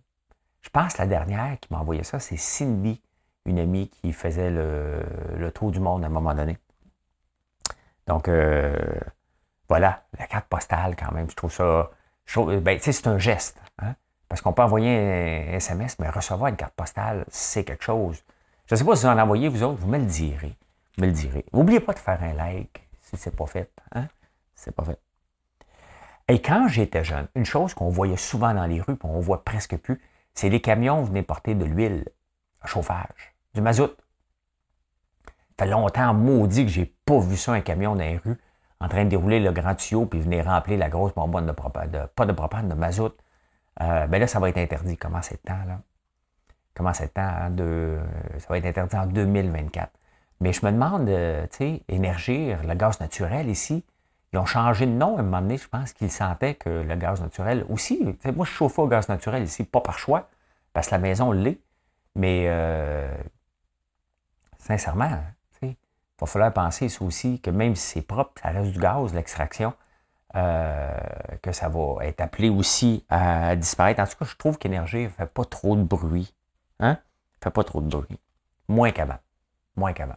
Je 0.63 0.71
pense 0.71 0.99
la 0.99 1.07
dernière 1.07 1.59
qui 1.61 1.73
m'a 1.73 1.81
envoyé 1.81 2.03
ça, 2.03 2.19
c'est 2.19 2.37
Cindy, 2.37 3.01
une 3.45 3.59
amie 3.59 3.89
qui 3.89 4.13
faisait 4.13 4.51
le, 4.51 5.51
tour 5.55 5.71
du 5.71 5.81
monde 5.81 6.05
à 6.05 6.09
un 6.09 6.11
moment 6.11 6.35
donné. 6.35 6.59
Donc, 8.07 8.29
euh, 8.29 8.77
voilà, 9.69 10.05
la 10.19 10.27
carte 10.27 10.47
postale 10.47 10.97
quand 10.97 11.13
même, 11.13 11.31
je 11.31 11.37
trouve 11.37 11.53
ça... 11.53 11.91
Ben, 12.37 12.79
c'est 12.81 13.07
un 13.07 13.19
geste. 13.19 13.61
Hein? 13.79 13.95
Parce 14.29 14.41
qu'on 14.41 14.53
peut 14.53 14.63
envoyer 14.63 14.91
un 14.91 15.53
SMS, 15.53 15.99
mais 15.99 16.09
recevoir 16.09 16.49
une 16.49 16.57
carte 16.57 16.75
postale, 16.75 17.25
c'est 17.29 17.65
quelque 17.65 17.85
chose. 17.85 18.23
Je 18.67 18.75
ne 18.75 18.79
sais 18.79 18.85
pas 18.85 18.97
si 18.97 19.07
vous 19.07 19.13
en 19.13 19.19
envoyez, 19.19 19.49
vous 19.49 19.63
autres, 19.63 19.79
vous 19.79 19.87
me 19.87 19.99
le 19.99 20.05
direz. 20.07 20.57
Vous 20.97 21.03
me 21.03 21.07
le 21.07 21.13
direz. 21.13 21.45
N'oubliez 21.53 21.81
pas 21.81 21.93
de 21.93 22.01
faire 22.01 22.21
un 22.21 22.33
like 22.35 22.89
si 23.01 23.17
ce 23.17 23.29
n'est 23.29 23.37
pas 23.37 23.47
fait. 23.47 23.71
Hein? 23.95 24.09
C'est 24.67 24.75
pas 24.75 24.85
fait. 24.85 24.99
Et 26.29 26.43
quand 26.43 26.67
j'étais 26.69 27.05
jeune, 27.05 27.29
une 27.37 27.45
chose 27.45 27.73
qu'on 27.73 27.89
voyait 27.89 28.17
souvent 28.17 28.53
dans 28.53 28.67
les 28.67 28.81
rues, 28.81 28.97
qu'on 28.97 29.21
voit 29.21 29.45
presque 29.45 29.77
plus, 29.77 30.01
c'est 30.35 30.49
les 30.49 30.61
camions 30.61 31.03
venaient 31.03 31.23
porter 31.23 31.55
de 31.55 31.65
l'huile 31.65 32.09
à 32.61 32.67
chauffage, 32.67 33.35
du 33.55 33.61
mazout. 33.61 33.97
Ça 35.59 35.65
fait 35.65 35.71
longtemps, 35.71 36.13
maudit, 36.13 36.67
que 36.67 36.71
j'ai 36.71 36.95
pas 37.07 37.19
vu 37.19 37.37
ça, 37.37 37.53
un 37.53 37.61
camion 37.61 37.95
dans 37.95 38.03
les 38.03 38.19
rues, 38.19 38.37
en 38.81 38.89
train 38.89 39.05
de 39.05 39.11
dérouler 39.11 39.41
le 39.41 39.53
grand 39.53 39.75
tuyau 39.77 40.05
puis 40.05 40.21
venir 40.21 40.45
remplir 40.45 40.79
la 40.79 40.91
grosse 40.91 41.15
bonbonne 41.15 41.47
de 41.47 41.53
propane, 41.53 41.91
de, 41.91 42.01
pas 42.15 42.27
de 42.27 42.33
propane, 42.33 42.69
de 42.69 42.75
mazout. 42.75 43.17
Euh, 43.81 44.07
ben 44.07 44.19
là, 44.19 44.27
ça 44.27 44.41
va 44.41 44.49
être 44.49 44.59
interdit. 44.59 44.97
Comment 44.97 45.23
c'est 45.23 45.41
le 45.43 45.49
temps, 45.49 45.65
là? 45.67 45.81
Comment 46.75 46.93
c'est 46.93 47.05
le 47.05 47.11
temps? 47.11 47.23
Hein, 47.23 47.51
de, 47.51 47.99
ça 48.39 48.47
va 48.49 48.59
être 48.59 48.67
interdit 48.67 48.97
en 48.97 49.07
2024. 49.07 49.91
Mais 50.41 50.53
je 50.53 50.67
me 50.67 50.73
demande, 50.73 51.09
euh, 51.09 51.47
tu 51.51 51.57
sais, 51.57 51.83
Énergir, 51.89 52.63
le 52.65 52.75
gaz 52.75 53.01
naturel 53.01 53.49
ici, 53.49 53.85
ils 54.37 54.39
ont 54.39 54.47
changé 54.47 54.85
de 54.85 54.93
nom 54.93 55.17
à 55.17 55.21
un 55.21 55.23
moment 55.23 55.41
donné. 55.41 55.57
Je 55.57 55.67
pense 55.67 55.95
qu'ils 55.95 56.11
sentaient 56.11 56.55
que 56.55 56.69
le 56.69 56.95
gaz 56.97 57.23
naturel 57.23 57.65
aussi. 57.71 58.03
Moi, 58.25 58.45
je 58.45 58.51
chauffe 58.51 58.79
au 58.79 58.87
gaz 58.87 59.09
naturel 59.09 59.43
ici, 59.45 59.65
pas 59.65 59.81
par 59.81 59.99
choix, 59.99 60.29
parce 60.75 60.89
que 60.89 60.95
la 60.95 60.99
maison 60.99 61.33
l'est. 61.33 61.59
Mais 62.15 62.45
euh, 62.49 63.15
sincèrement, 64.59 65.11
il 65.63 65.75
va 66.21 66.27
falloir 66.27 66.53
penser 66.53 66.89
ça 66.89 67.05
aussi, 67.05 67.41
que 67.41 67.51
même 67.51 67.77
si 67.77 67.95
c'est 67.95 68.03
propre, 68.03 68.41
ça 68.43 68.49
reste 68.49 68.73
du 68.73 68.79
gaz, 68.79 69.15
l'extraction, 69.15 69.75
euh, 70.35 70.99
que 71.43 71.53
ça 71.53 71.69
va 71.69 72.05
être 72.07 72.21
appelé 72.21 72.51
aussi 72.51 73.05
à 73.09 73.57
disparaître. 73.57 74.01
En 74.01 74.07
tout 74.07 74.17
cas, 74.19 74.25
je 74.27 74.37
trouve 74.37 74.59
qu'énergie 74.59 75.05
ne 75.05 75.09
fait 75.09 75.27
pas 75.27 75.45
trop 75.45 75.77
de 75.77 75.83
bruit. 75.83 76.35
Hein? 76.81 76.99
fait 77.43 77.51
pas 77.51 77.65
trop 77.65 77.81
de 77.81 77.89
bruit. 77.89 78.19
Moins 78.69 78.91
qu'avant. 78.91 79.19
Moins 79.77 79.93
qu'avant. 79.93 80.17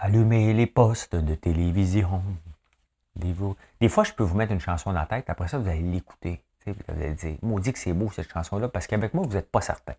Allumez 0.00 0.52
les 0.52 0.66
postes 0.66 1.16
de 1.16 1.34
télévision. 1.34 2.22
Des 3.16 3.88
fois, 3.88 4.04
je 4.04 4.12
peux 4.12 4.24
vous 4.24 4.36
mettre 4.36 4.52
une 4.52 4.60
chanson 4.60 4.92
dans 4.92 5.00
la 5.00 5.06
tête, 5.06 5.28
après 5.28 5.48
ça, 5.48 5.58
vous 5.58 5.68
allez 5.68 5.80
l'écouter. 5.80 6.42
Vous 6.66 6.74
allez 6.88 7.14
dire, 7.14 7.36
maudit 7.42 7.72
que 7.72 7.78
c'est 7.78 7.92
beau 7.92 8.10
cette 8.10 8.30
chanson-là, 8.30 8.68
parce 8.68 8.86
qu'avec 8.86 9.14
moi, 9.14 9.24
vous 9.26 9.34
n'êtes 9.34 9.50
pas 9.50 9.60
certain. 9.60 9.94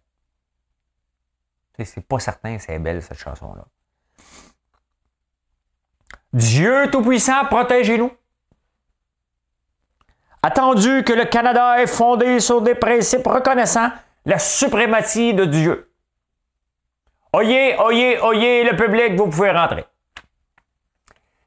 C'est 1.84 2.06
pas 2.06 2.20
certain 2.20 2.58
c'est 2.60 2.80
belle 2.80 3.02
cette 3.04 3.20
chanson-là. 3.20 3.66
Dieu 6.34 6.90
Tout-Puissant, 6.92 7.46
protégez-nous. 7.46 8.12
Attendu 10.42 11.04
que 11.04 11.14
le 11.14 11.26
Canada 11.26 11.82
est 11.82 11.88
fondé 11.88 12.40
sur 12.40 12.62
des 12.62 12.76
principes 12.76 13.26
reconnaissant 13.26 13.90
la 14.26 14.40
suprématie 14.40 15.34
de 15.34 15.46
Dieu. 15.46 15.92
Oyez, 17.34 17.78
oyez, 17.78 18.20
oyez, 18.20 18.64
le 18.64 18.76
public, 18.76 19.16
vous 19.16 19.30
pouvez 19.30 19.52
rentrer. 19.52 19.86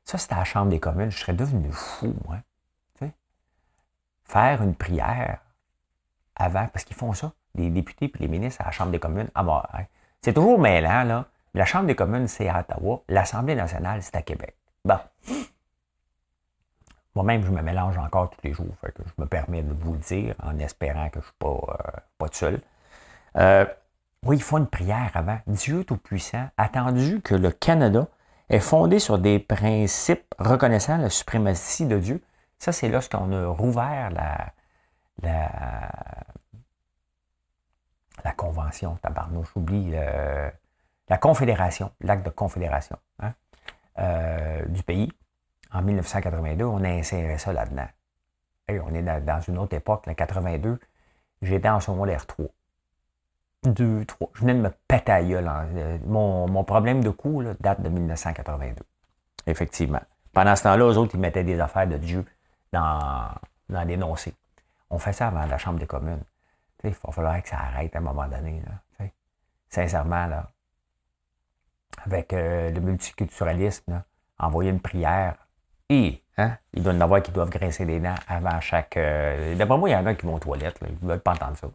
Ça, 0.04 0.18
c'était 0.18 0.34
à 0.34 0.38
la 0.38 0.44
Chambre 0.44 0.70
des 0.70 0.80
communes. 0.80 1.10
Je 1.10 1.18
serais 1.18 1.32
devenu 1.32 1.70
fou, 1.72 2.14
moi. 2.26 2.38
Faire 4.24 4.62
une 4.62 4.76
prière 4.76 5.40
avant, 6.36 6.68
parce 6.68 6.84
qu'ils 6.84 6.94
font 6.94 7.12
ça, 7.12 7.32
les 7.56 7.68
députés 7.68 8.04
et 8.14 8.18
les 8.18 8.28
ministres 8.28 8.62
à 8.62 8.66
la 8.66 8.70
Chambre 8.70 8.92
des 8.92 9.00
communes 9.00 9.28
à 9.34 9.40
hein. 9.42 9.84
C'est 10.22 10.32
toujours 10.32 10.58
mêlant, 10.60 11.02
là. 11.02 11.26
La 11.54 11.64
Chambre 11.64 11.86
des 11.86 11.96
communes, 11.96 12.28
c'est 12.28 12.48
à 12.48 12.60
Ottawa. 12.60 13.02
L'Assemblée 13.08 13.56
nationale, 13.56 14.02
c'est 14.02 14.14
à 14.14 14.22
Québec. 14.22 14.54
Bon. 14.84 14.98
Moi-même, 17.16 17.42
je 17.44 17.50
me 17.50 17.60
mélange 17.60 17.98
encore 17.98 18.30
tous 18.30 18.40
les 18.44 18.52
jours. 18.52 18.72
Que 18.82 19.02
je 19.04 19.20
me 19.20 19.26
permets 19.26 19.62
de 19.62 19.72
vous 19.72 19.94
le 19.94 19.98
dire 19.98 20.36
en 20.42 20.56
espérant 20.60 21.08
que 21.08 21.20
je 21.20 21.24
ne 21.24 21.24
suis 21.24 21.34
pas, 21.38 21.48
euh, 21.48 22.00
pas 22.18 22.28
tout 22.28 22.36
seul. 22.36 22.60
Euh, 23.36 23.64
oui, 24.24 24.37
il 24.37 24.42
faut 24.42 24.59
une 24.59 24.66
prière 24.66 25.11
avant. 25.14 25.38
Dieu 25.46 25.85
Tout-Puissant, 25.85 26.48
attendu 26.56 27.20
que 27.22 27.35
le 27.35 27.50
Canada 27.50 28.09
est 28.50 28.61
fondé 28.61 28.98
sur 28.98 29.18
des 29.18 29.38
principes 29.38 30.35
reconnaissant 30.38 30.98
la 30.98 31.09
suprématie 31.09 31.87
de 31.87 31.98
Dieu. 31.98 32.22
Ça, 32.59 32.72
c'est 32.72 32.90
lorsqu'on 32.90 33.33
a 33.33 33.46
rouvert 33.46 34.11
la, 34.11 34.52
la, 35.22 35.90
convention, 38.37 38.96
tabarnouche, 39.02 39.48
j'oublie, 39.54 39.92
euh, 39.94 40.50
la 41.09 41.18
confédération, 41.18 41.92
l'acte 42.00 42.24
de 42.24 42.30
confédération 42.30 42.96
hein, 43.20 43.35
euh, 43.98 44.64
du 44.66 44.83
pays. 44.83 45.12
En 45.72 45.83
1982, 45.83 46.64
on 46.64 46.85
a 46.85 46.88
inséré 46.88 47.38
ça 47.38 47.52
là-dedans. 47.52 47.88
on 48.68 48.94
est 48.94 49.02
dans, 49.02 49.40
une 49.40 49.59
autre 49.59 49.74
époque, 49.74 50.06
la 50.06 50.14
82, 50.14 50.78
j'étais 51.42 51.68
en 51.68 51.80
secondaire 51.80 52.26
3 52.26 52.46
deux, 53.64 54.04
trois. 54.04 54.30
Je 54.34 54.40
venais 54.40 54.54
de 54.54 54.60
me 54.60 54.70
péter 54.88 55.12
à 55.12 55.22
gueule. 55.22 55.48
Hein. 55.48 55.66
Euh, 55.74 55.98
mon, 56.06 56.64
problème 56.64 57.02
de 57.02 57.10
coup 57.10 57.42
date 57.60 57.82
de 57.82 57.88
1982. 57.88 58.82
Effectivement. 59.46 60.00
Pendant 60.32 60.56
ce 60.56 60.62
temps-là, 60.64 60.84
eux 60.84 60.96
autres, 60.96 61.14
ils 61.14 61.20
mettaient 61.20 61.44
des 61.44 61.60
affaires 61.60 61.86
de 61.86 61.96
Dieu 61.96 62.24
dans, 62.72 63.28
dans 63.68 63.82
l'énoncé. 63.82 64.34
On 64.90 64.98
fait 64.98 65.12
ça 65.12 65.28
avant 65.28 65.46
la 65.46 65.58
Chambre 65.58 65.78
des 65.78 65.86
communes. 65.86 66.22
il 66.84 66.90
va 66.90 67.12
falloir 67.12 67.42
que 67.42 67.48
ça 67.48 67.58
arrête 67.58 67.94
à 67.94 67.98
un 67.98 68.02
moment 68.02 68.26
donné. 68.26 68.62
Sincèrement, 69.68 70.26
là, 70.26 70.50
avec 72.04 72.32
euh, 72.32 72.70
le 72.70 72.80
multiculturalisme, 72.80 74.02
envoyer 74.38 74.70
une 74.70 74.80
prière. 74.80 75.36
Et, 75.88 76.22
hein, 76.38 76.56
il 76.72 76.82
doit 76.82 76.92
y 76.92 76.96
en 76.96 77.00
avoir 77.00 77.22
qui 77.22 77.30
doivent 77.30 77.50
graisser 77.50 77.84
les 77.84 78.00
dents 78.00 78.14
avant 78.26 78.60
chaque. 78.60 78.96
Euh, 78.96 79.54
D'après 79.54 79.78
moi, 79.78 79.88
il 79.88 79.92
y 79.92 79.96
en 79.96 80.06
a 80.06 80.14
qui 80.14 80.26
vont 80.26 80.34
aux 80.34 80.40
toilettes. 80.40 80.80
ils 80.82 81.04
ne 81.06 81.08
veulent 81.12 81.20
pas 81.20 81.32
entendre 81.32 81.56
ça. 81.56 81.68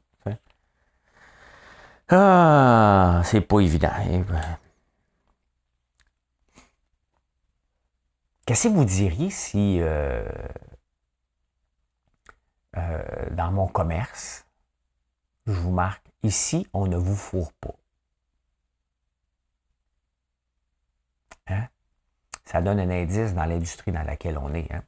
Ah, 2.09 3.21
c'est 3.25 3.41
pas 3.41 3.59
évident. 3.61 3.91
Qu'est-ce 8.45 8.67
que 8.67 8.73
vous 8.73 8.85
diriez 8.85 9.31
si 9.31 9.79
euh, 9.81 10.23
euh, 12.77 13.29
dans 13.31 13.51
mon 13.51 13.67
commerce, 13.67 14.45
je 15.47 15.53
vous 15.53 15.71
marque, 15.71 16.05
ici, 16.21 16.67
on 16.73 16.85
ne 16.85 16.97
vous 16.97 17.15
fourre 17.15 17.51
pas? 17.53 17.75
Hein? 21.47 21.67
Ça 22.43 22.61
donne 22.61 22.79
un 22.79 22.89
indice 22.91 23.33
dans 23.33 23.45
l'industrie 23.45 23.91
dans 23.91 24.03
laquelle 24.03 24.37
on 24.37 24.53
est. 24.53 24.71
Hein? 24.71 24.83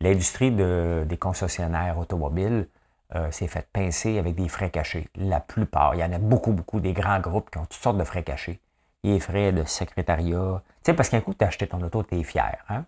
L'industrie 0.00 0.52
des 0.52 1.18
concessionnaires 1.18 1.98
automobiles, 1.98 2.68
euh, 3.14 3.30
s'est 3.32 3.48
fait 3.48 3.68
pincer 3.72 4.18
avec 4.18 4.36
des 4.36 4.48
frais 4.48 4.70
cachés. 4.70 5.08
La 5.16 5.40
plupart. 5.40 5.94
Il 5.94 6.00
y 6.00 6.04
en 6.04 6.12
a 6.12 6.18
beaucoup, 6.18 6.52
beaucoup 6.52 6.80
des 6.80 6.92
grands 6.92 7.20
groupes 7.20 7.50
qui 7.50 7.58
ont 7.58 7.64
toutes 7.64 7.82
sortes 7.82 7.98
de 7.98 8.04
frais 8.04 8.22
cachés. 8.22 8.60
Les 9.02 9.18
frais 9.18 9.52
de 9.52 9.64
secrétariat. 9.64 10.62
Tu 10.84 10.90
sais, 10.90 10.94
parce 10.94 11.08
qu'un 11.08 11.20
coup, 11.20 11.34
tu 11.34 11.44
as 11.44 11.48
acheté 11.48 11.66
ton 11.66 11.82
auto, 11.82 12.02
tu 12.02 12.18
es 12.18 12.22
fier. 12.22 12.56
Hein? 12.68 12.84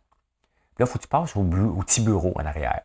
Là, 0.78 0.86
il 0.86 0.86
faut 0.86 0.98
que 0.98 1.04
tu 1.04 1.08
passes 1.08 1.34
au, 1.36 1.42
petit 1.42 2.00
bureau 2.02 2.32
en 2.36 2.46
arrière. 2.46 2.82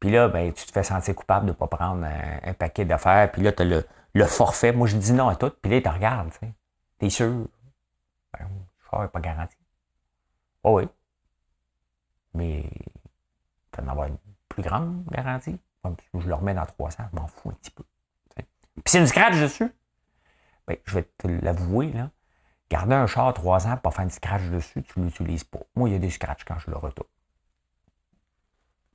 Puis 0.00 0.10
là, 0.10 0.28
ben, 0.28 0.50
tu 0.50 0.64
te 0.64 0.72
fais 0.72 0.82
sentir 0.82 1.14
coupable 1.14 1.44
de 1.44 1.50
ne 1.50 1.54
pas 1.54 1.66
prendre 1.66 2.06
un, 2.06 2.54
paquet 2.54 2.86
d'affaires. 2.86 3.30
Puis 3.30 3.42
là, 3.42 3.52
tu 3.52 3.62
as 3.62 3.84
le, 4.14 4.24
forfait. 4.24 4.72
Moi, 4.72 4.86
je 4.86 4.96
dis 4.96 5.12
non 5.12 5.28
à 5.28 5.36
tout. 5.36 5.50
Puis 5.60 5.70
là, 5.70 5.76
ils 5.76 5.82
te 5.82 5.90
regardent. 5.90 6.30
Tu 6.98 7.06
es 7.06 7.10
sûr? 7.10 7.48
Ben, 8.32 8.48
le 8.92 8.98
n'est 9.02 9.08
pas 9.08 9.20
garanti. 9.20 9.56
Oh 10.62 10.78
oui. 10.78 10.88
Mais 12.32 12.64
tu 13.72 13.80
en 13.82 13.88
avoir 13.88 14.06
une 14.06 14.16
plus 14.50 14.62
grande 14.62 15.02
garantie. 15.10 15.58
Je 16.12 16.28
le 16.28 16.34
remets 16.34 16.52
dans 16.52 16.66
300, 16.66 17.04
je 17.10 17.18
m'en 17.18 17.26
fous 17.26 17.48
un 17.48 17.54
petit 17.54 17.70
peu. 17.70 17.84
Puis 18.36 18.92
c'est 18.92 18.98
une 18.98 19.06
scratch 19.06 19.40
dessus. 19.40 19.72
Ben, 20.66 20.76
je 20.84 20.94
vais 20.94 21.02
te 21.02 21.26
l'avouer, 21.26 21.92
là. 21.92 22.10
Garder 22.70 22.94
un 22.94 23.06
char 23.06 23.32
3 23.32 23.66
ans 23.66 23.76
pour 23.78 23.94
faire 23.94 24.04
une 24.04 24.10
scratch 24.10 24.42
dessus, 24.42 24.82
tu 24.82 25.00
ne 25.00 25.06
l'utilises 25.06 25.44
pas. 25.44 25.60
Moi, 25.74 25.88
il 25.88 25.92
y 25.92 25.96
a 25.96 25.98
des 25.98 26.10
scratchs 26.10 26.44
quand 26.44 26.58
je 26.58 26.70
le 26.70 26.76
retourne. 26.76 27.08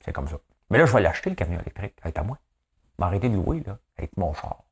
C'est 0.03 0.13
comme 0.13 0.27
ça. 0.27 0.37
Mais 0.69 0.77
là, 0.77 0.85
je 0.85 0.93
vais 0.93 1.01
l'acheter, 1.01 1.29
le 1.29 1.35
camion 1.35 1.59
électrique. 1.59 1.95
être 2.03 2.17
à 2.17 2.23
moi. 2.23 2.37
M'arrêter 2.97 3.29
de 3.29 3.35
louer, 3.35 3.61
là, 3.65 3.77
avec 3.97 4.15
mon 4.17 4.33
char. 4.33 4.63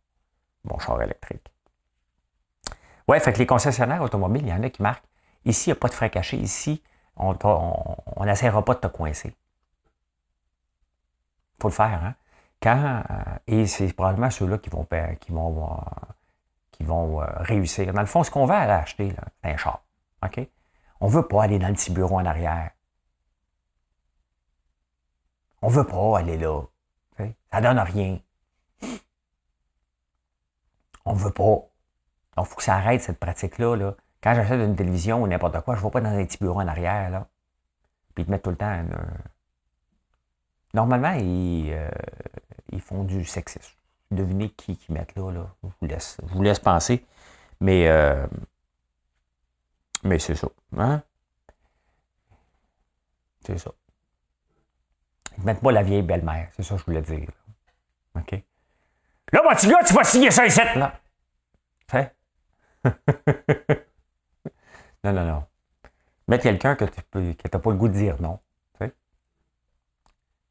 Mon 0.63 0.79
char 0.79 1.01
électrique. 1.01 1.51
Ouais, 3.07 3.19
fait 3.19 3.33
que 3.33 3.39
les 3.39 3.45
concessionnaires 3.45 4.01
automobiles, 4.01 4.43
il 4.43 4.49
y 4.49 4.53
en 4.53 4.63
a 4.63 4.69
qui 4.69 4.81
marquent. 4.81 5.05
Ici, 5.45 5.69
il 5.69 5.73
n'y 5.73 5.77
a 5.77 5.79
pas 5.79 5.89
de 5.89 5.93
frais 5.93 6.09
cachés. 6.09 6.37
Ici, 6.37 6.81
on 7.17 8.25
n'essaiera 8.25 8.63
pas 8.63 8.75
de 8.75 8.79
te 8.79 8.87
coincer 8.87 9.35
faut 11.63 11.69
le 11.69 11.73
faire. 11.73 12.03
Hein? 12.03 12.15
Quand, 12.61 13.03
euh, 13.09 13.37
et 13.47 13.67
c'est 13.67 13.91
probablement 13.93 14.29
ceux-là 14.29 14.57
qui 14.57 14.69
vont, 14.69 14.87
qui 15.19 15.31
vont, 15.31 15.63
euh, 15.63 15.75
qui 16.71 16.83
vont 16.83 17.21
euh, 17.21 17.25
réussir. 17.37 17.93
Dans 17.93 18.01
le 18.01 18.07
fond, 18.07 18.23
ce 18.23 18.31
qu'on 18.31 18.45
va 18.45 18.59
aller 18.59 18.73
acheter, 18.73 19.15
c'est 19.41 19.51
un 19.51 19.57
char. 19.57 19.81
OK? 20.23 20.47
On 20.99 21.07
ne 21.07 21.11
veut 21.11 21.27
pas 21.27 21.43
aller 21.43 21.59
dans 21.59 21.67
le 21.67 21.73
petit 21.73 21.91
bureau 21.91 22.19
en 22.19 22.25
arrière. 22.25 22.71
On 25.61 25.69
ne 25.69 25.73
veut 25.73 25.87
pas 25.87 26.19
aller 26.19 26.37
là. 26.37 26.61
Ça 27.17 27.61
ne 27.61 27.67
donne 27.67 27.79
rien. 27.79 28.19
On 31.05 31.13
ne 31.13 31.19
veut 31.19 31.31
pas. 31.31 31.43
Donc, 31.43 31.69
il 32.39 32.45
faut 32.45 32.55
que 32.55 32.63
ça 32.63 32.75
arrête 32.75 33.01
cette 33.01 33.19
pratique-là. 33.19 33.75
Là. 33.75 33.95
Quand 34.21 34.33
j'achète 34.33 34.59
une 34.59 34.75
télévision 34.75 35.21
ou 35.21 35.27
n'importe 35.27 35.61
quoi, 35.61 35.75
je 35.75 35.81
ne 35.81 35.85
vais 35.85 35.91
pas 35.91 36.01
dans 36.01 36.09
un 36.09 36.25
petit 36.25 36.37
bureau 36.39 36.59
en 36.59 36.67
arrière. 36.67 37.09
Là. 37.09 37.27
Puis 38.15 38.23
ils 38.23 38.25
te 38.25 38.31
mettent 38.31 38.43
tout 38.43 38.49
le 38.49 38.57
temps 38.57 38.83
Normalement, 40.73 41.13
ils, 41.13 41.71
euh, 41.71 41.89
ils 42.71 42.81
font 42.81 43.03
du 43.03 43.25
sexisme. 43.25 43.75
devinez 44.11 44.49
qui 44.49 44.75
qui 44.77 44.91
mettent 44.91 45.15
là, 45.15 45.31
là. 45.31 45.55
Je, 45.63 45.69
vous 45.79 45.87
laisse, 45.87 46.17
vous 46.23 46.41
laisse 46.41 46.59
penser. 46.59 47.05
Mais, 47.59 47.87
euh, 47.87 48.25
mais 50.03 50.19
c'est 50.19 50.35
ça. 50.35 50.47
Hein? 50.77 51.03
C'est 53.45 53.57
ça. 53.57 53.71
Ils 55.37 55.43
mettent 55.43 55.61
pas 55.61 55.71
la 55.71 55.83
vieille 55.83 56.01
belle-mère. 56.01 56.49
C'est 56.55 56.63
ça 56.63 56.75
que 56.75 56.81
je 56.81 56.85
voulais 56.85 57.01
dire. 57.01 57.29
OK? 58.15 58.31
Là, 59.31 59.41
mon 59.43 59.49
petit 59.55 59.67
gars, 59.67 59.83
tu 59.85 59.93
vas 59.93 60.03
signer 60.03 60.31
ça 60.31 60.45
ici, 60.45 60.59
là. 60.75 60.99
Fait? 61.87 62.15
non, 65.03 65.13
non, 65.13 65.25
non. 65.25 65.43
Mettre 66.27 66.43
quelqu'un 66.43 66.75
que 66.75 66.85
tu 66.85 67.35
t'as 67.35 67.59
pas 67.59 67.71
le 67.71 67.77
goût 67.77 67.87
de 67.87 67.93
dire 67.93 68.21
non. 68.21 68.39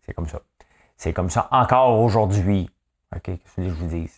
C'est 0.04 0.14
comme 0.14 0.28
ça. 0.28 0.40
C'est 0.96 1.12
comme 1.12 1.30
ça 1.30 1.48
encore 1.50 1.98
aujourd'hui. 2.00 2.70
OK? 3.14 3.22
Qu'est-ce 3.22 3.56
que 3.56 3.62
je 3.62 3.70
vous 3.70 3.86
dis? 3.86 4.10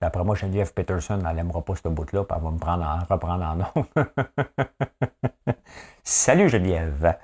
D'après 0.00 0.24
moi, 0.24 0.34
Geneviève 0.34 0.72
Peterson, 0.72 1.20
elle 1.24 1.36
n'aimera 1.36 1.62
pas 1.62 1.76
ce 1.76 1.88
bout-là, 1.88 2.24
puis 2.24 2.36
elle 2.36 2.44
va 2.44 2.50
me 2.50 2.58
prendre 2.58 2.84
en, 2.84 3.04
reprendre 3.12 3.44
en 3.44 3.54
nom. 3.54 3.86
Salut 6.02 6.48
Geneviève. 6.48 7.16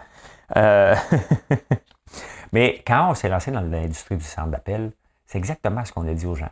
Euh, 0.56 0.94
mais 2.52 2.82
quand 2.86 3.10
on 3.10 3.14
s'est 3.14 3.28
lancé 3.28 3.50
dans 3.50 3.62
l'industrie 3.62 4.16
du 4.16 4.24
centre 4.24 4.50
d'appel, 4.50 4.92
c'est 5.26 5.38
exactement 5.38 5.84
ce 5.84 5.92
qu'on 5.92 6.06
a 6.06 6.14
dit 6.14 6.26
aux 6.26 6.36
gens. 6.36 6.50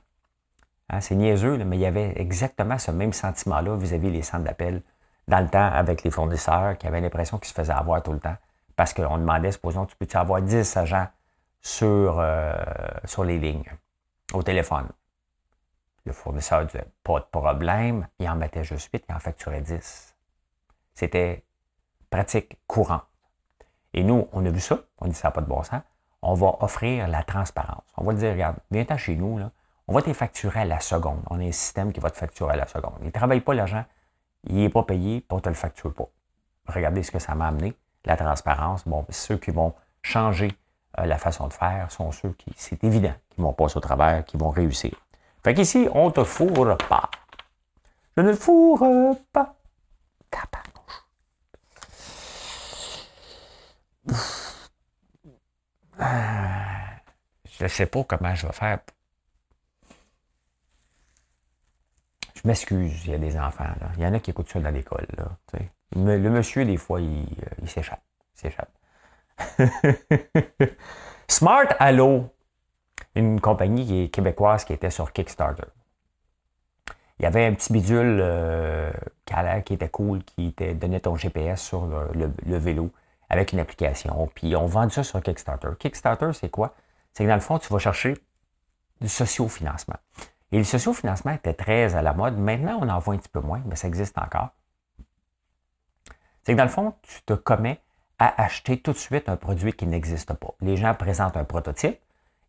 Hein, 0.90 1.00
c'est 1.00 1.14
niaiseux, 1.14 1.58
mais 1.64 1.76
il 1.76 1.80
y 1.80 1.86
avait 1.86 2.12
exactement 2.20 2.78
ce 2.78 2.90
même 2.90 3.12
sentiment-là 3.12 3.76
vis-à-vis 3.76 4.10
des 4.10 4.22
centres 4.22 4.44
d'appel 4.44 4.82
dans 5.28 5.40
le 5.40 5.48
temps 5.48 5.70
avec 5.72 6.02
les 6.02 6.10
fournisseurs 6.10 6.76
qui 6.78 6.86
avaient 6.86 7.00
l'impression 7.00 7.38
qu'ils 7.38 7.48
se 7.48 7.54
faisaient 7.54 7.72
avoir 7.72 8.02
tout 8.02 8.12
le 8.12 8.20
temps. 8.20 8.36
Parce 8.76 8.92
qu'on 8.92 9.18
demandait, 9.18 9.52
supposons, 9.52 9.86
tu 9.86 9.96
peux-tu 9.96 10.16
avoir 10.16 10.42
10 10.42 10.76
agents 10.76 11.08
sur, 11.60 12.18
euh, 12.20 12.54
sur 13.04 13.24
les 13.24 13.38
lignes, 13.38 13.64
au 14.32 14.42
téléphone. 14.42 14.88
Le 16.04 16.12
fournisseur 16.12 16.64
disait 16.64 16.86
pas 17.02 17.18
de 17.18 17.24
problème, 17.24 18.06
il 18.20 18.28
en 18.28 18.36
mettait 18.36 18.62
juste 18.62 18.90
8, 18.92 19.04
il 19.08 19.14
en 19.14 19.18
facturait 19.18 19.60
10. 19.60 20.14
C'était 20.94 21.44
pratique 22.10 22.58
courante. 22.66 23.02
Et 23.92 24.04
nous, 24.04 24.28
on 24.32 24.44
a 24.44 24.50
vu 24.50 24.60
ça, 24.60 24.78
on 24.98 25.08
dit 25.08 25.14
ça 25.14 25.28
n'a 25.28 25.32
pas 25.32 25.40
de 25.40 25.46
bon 25.46 25.62
sens. 25.62 25.82
On 26.22 26.34
va 26.34 26.56
offrir 26.60 27.08
la 27.08 27.22
transparence. 27.24 27.84
On 27.96 28.04
va 28.04 28.12
dire, 28.12 28.32
regarde, 28.32 28.56
viens-t'en 28.70 28.96
chez 28.96 29.16
nous, 29.16 29.38
là. 29.38 29.50
on 29.88 29.94
va 29.94 30.02
te 30.02 30.12
facturer 30.12 30.60
à 30.60 30.64
la 30.64 30.80
seconde. 30.80 31.22
On 31.30 31.40
a 31.40 31.44
un 31.44 31.52
système 31.52 31.92
qui 31.92 32.00
va 32.00 32.10
te 32.10 32.16
facturer 32.16 32.52
à 32.54 32.56
la 32.56 32.66
seconde. 32.66 32.96
Il 33.00 33.06
ne 33.06 33.10
travaille 33.10 33.40
pas 33.40 33.54
l'argent, 33.54 33.84
il 34.44 34.56
n'est 34.56 34.68
pas 34.68 34.82
payé, 34.82 35.20
puis 35.20 35.28
on 35.30 35.36
ne 35.36 35.40
te 35.40 35.48
le 35.48 35.54
facture 35.54 35.92
pas. 35.92 36.08
Regardez 36.68 37.02
ce 37.02 37.10
que 37.10 37.18
ça 37.18 37.34
m'a 37.34 37.48
amené. 37.48 37.74
La 38.06 38.16
transparence, 38.16 38.86
bon, 38.86 39.04
ceux 39.10 39.36
qui 39.36 39.50
vont 39.50 39.74
changer 40.02 40.56
euh, 40.98 41.06
la 41.06 41.18
façon 41.18 41.48
de 41.48 41.52
faire 41.52 41.90
sont 41.90 42.12
ceux 42.12 42.30
qui, 42.30 42.52
c'est 42.56 42.82
évident, 42.84 43.14
qui 43.30 43.40
vont 43.40 43.52
passer 43.52 43.76
au 43.76 43.80
travers, 43.80 44.24
qui 44.24 44.36
vont 44.36 44.50
réussir. 44.50 44.94
Fait 45.44 45.54
qu'ici, 45.54 45.88
on 45.92 46.10
te 46.10 46.24
fourre 46.24 46.78
pas. 46.88 47.10
Je 48.16 48.22
ne 48.22 48.32
fourre 48.32 49.16
pas. 49.32 49.56
Je 57.58 57.64
ne 57.64 57.68
sais 57.68 57.86
pas 57.86 58.04
comment 58.04 58.34
je 58.34 58.46
vais 58.46 58.52
faire. 58.52 58.80
Je 62.34 62.42
m'excuse, 62.44 63.06
il 63.06 63.12
y 63.12 63.14
a 63.14 63.18
des 63.18 63.38
enfants. 63.38 63.64
Là. 63.64 63.90
Il 63.96 64.02
y 64.02 64.06
en 64.06 64.12
a 64.12 64.20
qui 64.20 64.30
écoutent 64.30 64.50
ça 64.50 64.60
dans 64.60 64.70
l'école. 64.70 65.06
Le 65.94 66.30
monsieur, 66.30 66.64
des 66.64 66.76
fois, 66.76 67.00
il, 67.00 67.22
euh, 67.22 67.54
il 67.62 67.68
s'échappe. 67.68 67.95
S'échappe. 68.36 68.70
Smart 71.28 71.68
Allo, 71.78 72.28
une 73.14 73.40
compagnie 73.40 74.10
québécoise 74.10 74.64
qui 74.64 74.72
était 74.72 74.90
sur 74.90 75.12
Kickstarter. 75.12 75.66
Il 77.18 77.22
y 77.22 77.26
avait 77.26 77.46
un 77.46 77.54
petit 77.54 77.72
bidule 77.72 78.18
euh, 78.20 78.92
qui 79.64 79.72
était 79.72 79.88
cool, 79.88 80.22
qui 80.22 80.52
te 80.52 80.72
donnait 80.74 81.00
ton 81.00 81.16
GPS 81.16 81.62
sur 81.62 81.86
le, 81.86 82.58
vélo 82.58 82.90
avec 83.30 83.52
une 83.52 83.58
application. 83.58 84.30
Puis 84.34 84.54
on 84.54 84.66
vend 84.66 84.88
ça 84.90 85.02
sur 85.02 85.22
Kickstarter. 85.22 85.70
Kickstarter, 85.78 86.30
c'est 86.34 86.50
quoi? 86.50 86.74
C'est 87.14 87.24
que 87.24 87.28
dans 87.28 87.34
le 87.34 87.40
fond, 87.40 87.58
tu 87.58 87.72
vas 87.72 87.78
chercher 87.78 88.18
du 89.00 89.08
socio-financement. 89.08 89.96
Et 90.52 90.58
le 90.58 90.64
socio-financement 90.64 91.32
était 91.32 91.54
très 91.54 91.94
à 91.94 92.02
la 92.02 92.12
mode. 92.12 92.36
Maintenant, 92.36 92.78
on 92.82 92.88
en 92.88 92.98
voit 92.98 93.14
un 93.14 93.18
petit 93.18 93.30
peu 93.30 93.40
moins, 93.40 93.62
mais 93.64 93.76
ça 93.76 93.88
existe 93.88 94.18
encore. 94.18 94.50
C'est 96.44 96.52
que 96.52 96.58
dans 96.58 96.64
le 96.64 96.70
fond, 96.70 96.94
tu 97.02 97.22
te 97.22 97.32
commets 97.32 97.80
à 98.18 98.42
acheter 98.42 98.80
tout 98.80 98.92
de 98.92 98.98
suite 98.98 99.28
un 99.28 99.36
produit 99.36 99.72
qui 99.72 99.86
n'existe 99.86 100.32
pas. 100.34 100.54
Les 100.60 100.76
gens 100.76 100.94
présentent 100.94 101.36
un 101.36 101.44
prototype, 101.44 101.98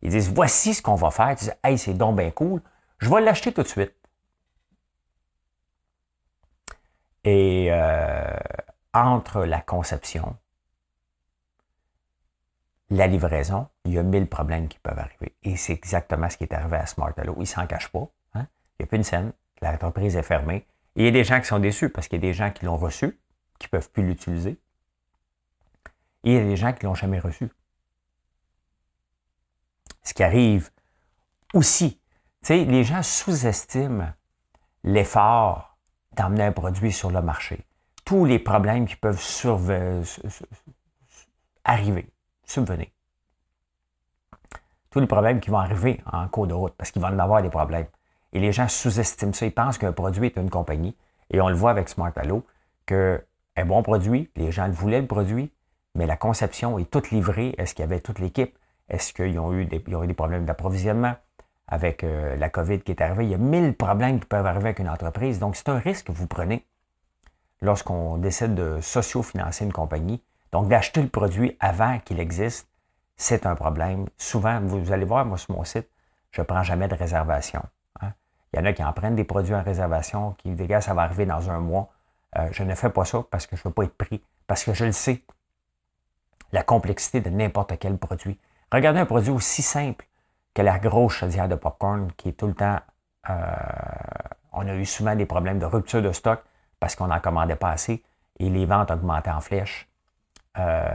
ils 0.02 0.10
disent 0.10 0.32
voici 0.32 0.74
ce 0.74 0.82
qu'on 0.82 0.94
va 0.94 1.10
faire. 1.10 1.32
Ils 1.32 1.36
disent 1.36 1.56
hey, 1.64 1.78
c'est 1.78 1.94
donc 1.94 2.16
bien 2.16 2.30
cool, 2.30 2.62
je 2.98 3.08
vais 3.10 3.20
l'acheter 3.20 3.52
tout 3.52 3.62
de 3.62 3.68
suite. 3.68 3.92
Et 7.24 7.68
euh, 7.70 8.36
entre 8.94 9.44
la 9.44 9.60
conception, 9.60 10.36
la 12.90 13.06
livraison, 13.06 13.68
il 13.84 13.92
y 13.92 13.98
a 13.98 14.02
mille 14.02 14.26
problèmes 14.26 14.68
qui 14.68 14.78
peuvent 14.78 14.98
arriver. 14.98 15.34
Et 15.42 15.56
c'est 15.56 15.74
exactement 15.74 16.30
ce 16.30 16.38
qui 16.38 16.44
est 16.44 16.54
arrivé 16.54 16.76
à 16.76 16.86
Smart 16.86 17.12
Allo. 17.18 17.34
Ils 17.36 17.40
ne 17.40 17.44
s'en 17.44 17.66
cachent 17.66 17.88
pas. 17.88 18.08
Hein. 18.34 18.46
Il 18.78 18.82
n'y 18.82 18.84
a 18.84 18.86
plus 18.86 18.96
une 18.96 19.04
scène. 19.04 19.32
L'entreprise 19.60 20.16
est 20.16 20.22
fermée. 20.22 20.66
Et 20.96 21.02
il 21.02 21.04
y 21.04 21.08
a 21.08 21.10
des 21.10 21.24
gens 21.24 21.38
qui 21.40 21.46
sont 21.46 21.58
déçus 21.58 21.90
parce 21.90 22.08
qu'il 22.08 22.16
y 22.16 22.26
a 22.26 22.28
des 22.28 22.34
gens 22.34 22.50
qui 22.50 22.64
l'ont 22.64 22.78
reçu, 22.78 23.20
qui 23.58 23.66
ne 23.66 23.70
peuvent 23.70 23.90
plus 23.90 24.06
l'utiliser. 24.06 24.58
Et 26.24 26.32
il 26.32 26.34
y 26.34 26.38
a 26.38 26.44
des 26.44 26.56
gens 26.56 26.72
qui 26.72 26.84
ne 26.84 26.90
l'ont 26.90 26.94
jamais 26.94 27.18
reçu. 27.18 27.50
Ce 30.02 30.14
qui 30.14 30.22
arrive 30.22 30.70
aussi, 31.54 32.00
tu 32.42 32.48
sais, 32.48 32.64
les 32.64 32.84
gens 32.84 33.02
sous-estiment 33.02 34.12
l'effort 34.84 35.78
d'emmener 36.16 36.44
un 36.44 36.52
produit 36.52 36.92
sur 36.92 37.10
le 37.10 37.20
marché. 37.22 37.66
Tous 38.04 38.24
les 38.24 38.38
problèmes 38.38 38.86
qui 38.86 38.96
peuvent 38.96 39.20
arriver, 41.64 42.10
subvenir. 42.44 42.88
Tous 44.90 45.00
les 45.00 45.06
problèmes 45.06 45.40
qui 45.40 45.50
vont 45.50 45.58
arriver 45.58 46.02
en 46.10 46.26
cours 46.28 46.46
de 46.46 46.54
route, 46.54 46.74
parce 46.76 46.90
qu'ils 46.90 47.02
vont 47.02 47.08
en 47.08 47.18
avoir 47.18 47.42
des 47.42 47.50
problèmes. 47.50 47.86
Et 48.32 48.40
les 48.40 48.52
gens 48.52 48.68
sous-estiment 48.68 49.34
ça. 49.34 49.44
Ils 49.46 49.52
pensent 49.52 49.76
qu'un 49.78 49.92
produit 49.92 50.26
est 50.26 50.36
une 50.36 50.50
compagnie. 50.50 50.96
Et 51.30 51.40
on 51.42 51.48
le 51.48 51.54
voit 51.54 51.70
avec 51.70 51.90
Smart 51.90 52.12
Allo, 52.16 52.46
qu'un 52.86 53.20
bon 53.66 53.82
produit, 53.82 54.30
les 54.36 54.50
gens 54.50 54.70
voulaient 54.70 55.02
le 55.02 55.06
produit, 55.06 55.52
mais 55.98 56.06
la 56.06 56.16
conception 56.16 56.78
est 56.78 56.88
toute 56.88 57.10
livrée. 57.10 57.54
Est-ce 57.58 57.74
qu'il 57.74 57.82
y 57.82 57.88
avait 57.88 58.00
toute 58.00 58.20
l'équipe? 58.20 58.56
Est-ce 58.88 59.12
qu'ils 59.12 59.38
ont, 59.40 59.52
eu 59.52 59.64
des, 59.66 59.78
eu 59.84 60.06
des 60.06 60.14
problèmes 60.14 60.44
d'approvisionnement 60.44 61.16
avec 61.66 62.04
euh, 62.04 62.36
la 62.36 62.48
COVID 62.48 62.80
qui 62.82 62.92
est 62.92 63.02
arrivée? 63.02 63.24
Il 63.24 63.30
y 63.30 63.34
a 63.34 63.38
mille 63.38 63.74
problèmes 63.74 64.20
qui 64.20 64.26
peuvent 64.26 64.46
arriver 64.46 64.66
avec 64.66 64.78
une 64.78 64.88
entreprise. 64.88 65.40
Donc, 65.40 65.56
c'est 65.56 65.68
un 65.68 65.78
risque 65.78 66.06
que 66.06 66.12
vous 66.12 66.28
prenez 66.28 66.64
lorsqu'on 67.60 68.16
décide 68.16 68.54
de 68.54 68.80
socio-financer 68.80 69.64
une 69.64 69.72
compagnie. 69.72 70.22
Donc, 70.52 70.68
d'acheter 70.68 71.02
le 71.02 71.08
produit 71.08 71.56
avant 71.58 71.98
qu'il 71.98 72.20
existe, 72.20 72.68
c'est 73.16 73.44
un 73.44 73.56
problème. 73.56 74.06
Souvent, 74.16 74.60
vous 74.60 74.92
allez 74.92 75.04
voir, 75.04 75.26
moi, 75.26 75.36
sur 75.36 75.52
mon 75.56 75.64
site, 75.64 75.88
je 76.30 76.40
ne 76.42 76.46
prends 76.46 76.62
jamais 76.62 76.86
de 76.86 76.94
réservation. 76.94 77.62
Hein. 78.00 78.12
Il 78.52 78.60
y 78.60 78.62
en 78.62 78.66
a 78.66 78.72
qui 78.72 78.84
en 78.84 78.92
prennent 78.92 79.16
des 79.16 79.24
produits 79.24 79.54
en 79.56 79.64
réservation, 79.64 80.36
qui 80.38 80.52
disent, 80.52 80.78
ça 80.78 80.94
va 80.94 81.02
arriver 81.02 81.26
dans 81.26 81.50
un 81.50 81.58
mois. 81.58 81.88
Euh, 82.38 82.48
je 82.52 82.62
ne 82.62 82.76
fais 82.76 82.90
pas 82.90 83.04
ça 83.04 83.24
parce 83.28 83.48
que 83.48 83.56
je 83.56 83.62
ne 83.62 83.70
veux 83.70 83.74
pas 83.74 83.82
être 83.82 83.96
pris, 83.96 84.22
parce 84.46 84.62
que 84.62 84.74
je 84.74 84.84
le 84.84 84.92
sais 84.92 85.24
la 86.52 86.62
complexité 86.62 87.20
de 87.20 87.30
n'importe 87.30 87.78
quel 87.78 87.98
produit. 87.98 88.38
Regardez 88.72 89.00
un 89.00 89.06
produit 89.06 89.30
aussi 89.30 89.62
simple 89.62 90.06
que 90.54 90.62
la 90.62 90.78
grosse 90.78 91.14
chaudière 91.14 91.48
de 91.48 91.54
popcorn 91.54 92.10
qui 92.16 92.30
est 92.30 92.32
tout 92.32 92.46
le 92.46 92.54
temps... 92.54 92.78
Euh, 93.28 93.34
on 94.52 94.66
a 94.66 94.74
eu 94.74 94.86
souvent 94.86 95.14
des 95.14 95.26
problèmes 95.26 95.58
de 95.58 95.66
rupture 95.66 96.02
de 96.02 96.12
stock 96.12 96.42
parce 96.80 96.96
qu'on 96.96 97.08
n'en 97.08 97.20
commandait 97.20 97.56
pas 97.56 97.70
assez 97.70 98.02
et 98.38 98.50
les 98.50 98.66
ventes 98.66 98.90
augmentaient 98.90 99.30
en 99.30 99.40
flèche. 99.40 99.88
Euh, 100.58 100.88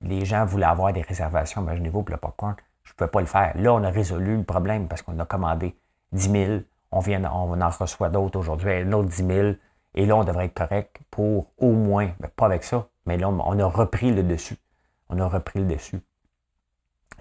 les 0.00 0.24
gens 0.24 0.44
voulaient 0.44 0.66
avoir 0.66 0.92
des 0.92 1.02
réservations, 1.02 1.62
imaginez-vous, 1.62 2.02
pour 2.02 2.14
le 2.14 2.20
popcorn. 2.20 2.56
Je 2.82 2.92
ne 2.92 2.96
pouvais 2.96 3.10
pas 3.10 3.20
le 3.20 3.26
faire. 3.26 3.52
Là, 3.56 3.74
on 3.74 3.84
a 3.84 3.90
résolu 3.90 4.38
le 4.38 4.44
problème 4.44 4.88
parce 4.88 5.02
qu'on 5.02 5.18
a 5.18 5.26
commandé 5.26 5.76
10 6.12 6.30
000. 6.30 6.60
On, 6.90 7.00
vient, 7.00 7.22
on 7.24 7.60
en 7.60 7.68
reçoit 7.68 8.08
d'autres 8.08 8.38
aujourd'hui, 8.38 8.72
un 8.72 8.92
autre 8.92 9.08
10 9.08 9.26
000. 9.26 9.52
Et 9.94 10.06
là, 10.06 10.16
on 10.16 10.24
devrait 10.24 10.46
être 10.46 10.54
correct 10.54 11.00
pour 11.10 11.52
au 11.58 11.72
moins, 11.72 12.10
ben, 12.20 12.28
pas 12.28 12.46
avec 12.46 12.64
ça, 12.64 12.88
mais 13.06 13.16
là, 13.16 13.28
on 13.28 13.58
a 13.58 13.66
repris 13.66 14.12
le 14.12 14.22
dessus. 14.22 14.56
On 15.08 15.18
a 15.18 15.26
repris 15.26 15.60
le 15.60 15.66
dessus. 15.66 16.00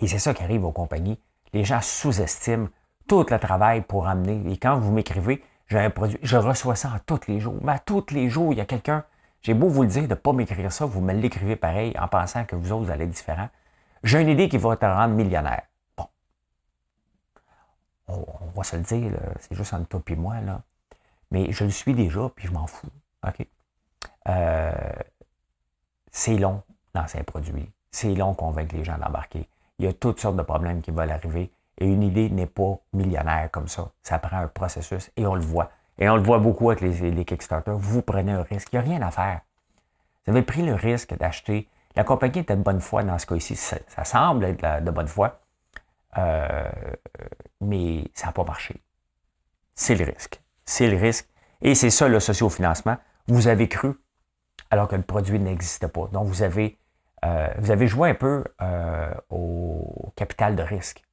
Et 0.02 0.08
c'est 0.08 0.20
ça 0.20 0.34
qui 0.34 0.44
arrive 0.44 0.66
aux 0.66 0.72
compagnies. 0.72 1.20
Les 1.54 1.64
gens 1.64 1.82
sous-estiment 1.82 2.68
tout 3.08 3.26
le 3.30 3.40
travail 3.40 3.82
pour 3.82 4.08
amener. 4.08 4.52
Et 4.52 4.58
quand 4.58 4.78
vous 4.78 4.92
m'écrivez, 4.92 5.44
j'ai 5.68 5.80
un 5.80 5.90
produit, 5.90 6.20
je 6.22 6.38
reçois 6.38 6.76
ça 6.76 6.94
à 6.94 7.00
tous 7.00 7.28
les 7.28 7.40
jours. 7.40 7.58
Mais 7.62 7.74
à 7.74 7.80
tous 7.80 8.06
les 8.12 8.30
jours, 8.30 8.54
il 8.54 8.58
y 8.58 8.62
a 8.62 8.66
quelqu'un, 8.66 9.04
j'ai 9.42 9.54
beau 9.54 9.68
vous 9.68 9.84
le 9.84 9.88
dire 9.88 10.04
de 10.04 10.10
ne 10.10 10.16
pas 10.16 10.34
m'écrire 10.34 10.72
ça, 10.72 10.86
vous 10.86 11.02
me 11.02 11.14
l'écrivez 11.14 11.56
pareil 11.56 11.96
en 12.00 12.08
pensant 12.08 12.46
que 12.46 12.56
vous 12.56 12.72
autres, 12.72 12.92
allez 12.92 13.06
être 13.06 13.12
différents. 13.12 13.50
J'ai 14.04 14.22
une 14.22 14.30
idée 14.30 14.48
qui 14.48 14.58
va 14.58 14.76
te 14.78 14.86
rendre 14.86 15.16
millionnaire. 15.16 15.64
Bon. 15.98 16.08
On, 18.08 18.26
va 18.56 18.64
se 18.64 18.76
le 18.76 18.84
dire, 18.84 19.12
c'est 19.40 19.56
juste 19.56 19.74
entre 19.74 19.88
toi 19.88 20.02
et 20.08 20.16
moi, 20.16 20.40
là. 20.42 20.62
Mais 21.32 21.52
je 21.52 21.64
le 21.64 21.70
suis 21.70 21.94
déjà, 21.94 22.30
puis 22.36 22.48
je 22.48 22.54
m'en 22.54 22.68
fous. 22.68 22.88
OK? 23.28 23.46
Euh, 24.28 24.72
c'est 26.12 26.38
long 26.38 26.64
dans 26.94 27.08
ces 27.08 27.24
produits. 27.24 27.72
C'est 27.92 28.14
long 28.14 28.34
convaincre 28.34 28.76
les 28.76 28.84
gens 28.84 28.98
d'embarquer. 28.98 29.48
Il 29.78 29.86
y 29.86 29.88
a 29.88 29.94
toutes 29.94 30.20
sortes 30.20 30.36
de 30.36 30.42
problèmes 30.42 30.82
qui 30.82 30.92
veulent 30.92 31.12
arriver 31.12 31.52
Et 31.78 31.86
une 31.86 32.04
idée 32.04 32.30
n'est 32.30 32.46
pas 32.46 32.78
millionnaire 32.94 33.50
comme 33.52 33.68
ça. 33.68 33.92
Ça 34.04 34.20
prend 34.20 34.38
un 34.38 34.48
processus 34.48 35.12
et 35.16 35.26
on 35.26 35.36
le 35.36 35.42
voit. 35.42 35.72
Et 35.98 36.10
on 36.10 36.16
le 36.16 36.22
voit 36.22 36.40
beaucoup 36.40 36.70
avec 36.70 36.82
les, 36.82 37.12
les 37.12 37.26
Kickstarter. 37.26 37.74
Vous 37.76 38.02
prenez 38.02 38.32
un 38.32 38.44
risque. 38.44 38.70
Il 38.74 38.80
n'y 38.80 38.86
a 38.86 38.90
rien 38.90 39.02
à 39.02 39.12
faire. 39.12 39.42
Vous 40.26 40.32
avez 40.32 40.44
pris 40.44 40.62
le 40.62 40.76
risque 40.76 41.16
d'acheter. 41.18 41.68
La 41.96 42.04
compagnie 42.04 42.40
était 42.40 42.56
de 42.56 42.62
bonne 42.62 42.82
foi 42.82 43.04
dans 43.04 43.18
ce 43.18 43.26
cas-ci. 43.26 43.56
Ça, 43.56 44.04
semble 44.04 44.46
être 44.46 44.84
de 44.84 44.92
bonne 44.92 45.08
foi. 45.08 45.40
Euh, 46.18 46.70
mais 47.62 48.06
ça 48.14 48.28
n'a 48.28 48.34
pas 48.34 48.44
marché. 48.44 48.82
C'est 49.76 49.96
le 49.96 50.06
risque. 50.06 50.42
C'est 50.70 50.88
le 50.88 50.98
risque. 50.98 51.28
Et 51.62 51.74
c'est 51.74 51.90
ça 51.90 52.08
le 52.08 52.20
socio-financement. 52.20 52.98
Vous 53.28 53.48
avez 53.48 53.68
cru 53.68 53.96
alors 54.70 54.88
que 54.88 54.96
le 54.96 55.02
produit 55.02 55.40
n'existait 55.40 55.88
pas. 55.88 56.08
Donc, 56.14 56.28
vous 56.28 56.44
avez, 56.44 56.78
euh, 57.26 57.88
joué 57.88 58.12
un 58.12 58.14
peu 58.14 58.44
euh, 58.62 59.12
au 59.32 60.14
capital 60.16 60.56
de 60.56 60.62
risque. 60.62 61.04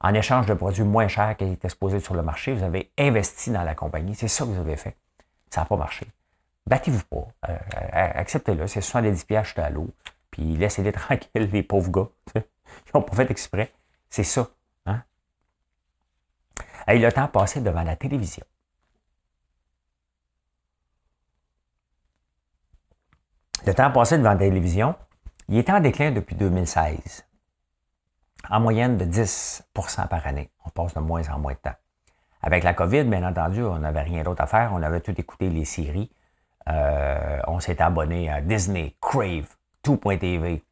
En 0.00 0.12
échange 0.14 0.46
de 0.46 0.54
produits 0.54 0.82
moins 0.82 1.06
chers 1.06 1.36
qui 1.36 1.44
étaient 1.44 1.68
exposés 1.68 2.00
sur 2.00 2.14
le 2.14 2.22
marché, 2.22 2.52
vous 2.52 2.64
avez 2.64 2.90
investi 2.98 3.52
dans 3.52 3.62
la 3.62 3.76
compagnie. 3.76 4.16
C'est 4.16 4.26
ça 4.26 4.44
que 4.44 4.50
vous 4.50 4.60
avez 4.60 4.76
fait. 4.76 4.96
Ça 5.48 5.60
n'a 5.60 5.66
pas 5.66 5.76
marché. 5.76 6.04
Battez-vous 6.66 7.04
pas. 7.04 7.28
Euh, 7.48 7.56
acceptez-le. 7.92 8.66
C'est 8.66 8.80
70 8.80 9.24
pièces 9.26 9.56
à 9.58 9.70
l'eau. 9.70 9.90
Puis 10.32 10.56
laissez-les 10.56 10.92
tranquilles, 10.92 11.48
les 11.52 11.62
pauvres 11.62 11.92
gars. 11.92 12.08
Ils 12.34 12.90
n'ont 12.96 13.02
pas 13.02 13.14
fait 13.14 13.30
exprès. 13.30 13.72
C'est 14.10 14.24
ça. 14.24 14.48
Et 16.88 16.98
le 16.98 17.10
temps 17.12 17.28
passé 17.28 17.60
devant 17.60 17.82
la 17.82 17.96
télévision. 17.96 18.44
Le 23.66 23.74
temps 23.74 23.90
passé 23.90 24.18
devant 24.18 24.32
la 24.32 24.36
télévision, 24.36 24.94
il 25.48 25.58
est 25.58 25.70
en 25.70 25.80
déclin 25.80 26.10
depuis 26.10 26.36
2016. 26.36 27.24
En 28.50 28.60
moyenne 28.60 28.98
de 28.98 29.04
10% 29.06 30.08
par 30.08 30.26
année. 30.26 30.50
On 30.66 30.70
passe 30.70 30.94
de 30.94 31.00
moins 31.00 31.26
en 31.30 31.38
moins 31.38 31.54
de 31.54 31.58
temps. 31.58 31.76
Avec 32.42 32.62
la 32.62 32.74
COVID, 32.74 33.04
bien 33.04 33.26
entendu, 33.26 33.62
on 33.62 33.78
n'avait 33.78 34.02
rien 34.02 34.22
d'autre 34.22 34.42
à 34.42 34.46
faire. 34.46 34.72
On 34.74 34.82
avait 34.82 35.00
tout 35.00 35.18
écouté 35.18 35.48
les 35.48 35.64
séries. 35.64 36.10
Euh, 36.68 37.40
on 37.46 37.60
s'est 37.60 37.80
abonné 37.80 38.30
à 38.30 38.42
Disney, 38.42 38.96
Crave, 39.00 39.56
Tout.tv, 39.82 40.62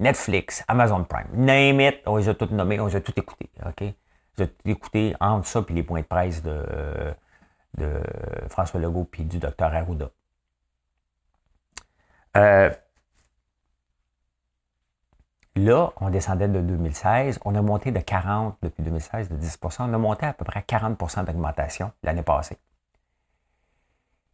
Netflix, 0.00 0.64
Amazon 0.68 1.04
Prime, 1.04 1.28
name 1.34 1.80
it. 1.80 1.96
On 2.06 2.16
les 2.16 2.28
a 2.28 2.34
tous 2.34 2.50
nommés, 2.50 2.80
on 2.80 2.86
les 2.86 2.96
a 2.96 3.00
tous 3.00 3.12
écoutés. 3.16 3.50
OK? 3.66 3.92
Écoutés 4.64 5.14
entre 5.20 5.46
ça 5.46 5.64
et 5.68 5.72
les 5.72 5.82
points 5.82 6.00
de 6.00 6.06
presse 6.06 6.42
de, 6.42 7.14
de 7.76 8.00
François 8.48 8.80
Legault 8.80 9.04
puis 9.04 9.24
du 9.24 9.38
docteur 9.38 9.74
Arruda. 9.74 10.10
Euh, 12.36 12.70
là, 15.56 15.92
on 16.00 16.10
descendait 16.10 16.48
de 16.48 16.60
2016. 16.60 17.40
On 17.44 17.54
a 17.54 17.62
monté 17.62 17.90
de 17.90 18.00
40 18.00 18.58
depuis 18.62 18.82
2016, 18.82 19.28
de 19.30 19.36
10% 19.36 19.76
On 19.88 19.94
a 19.94 19.98
monté 19.98 20.26
à 20.26 20.32
peu 20.32 20.44
près 20.44 20.60
40% 20.60 21.24
d'augmentation 21.24 21.92
l'année 22.02 22.22
passée. 22.22 22.58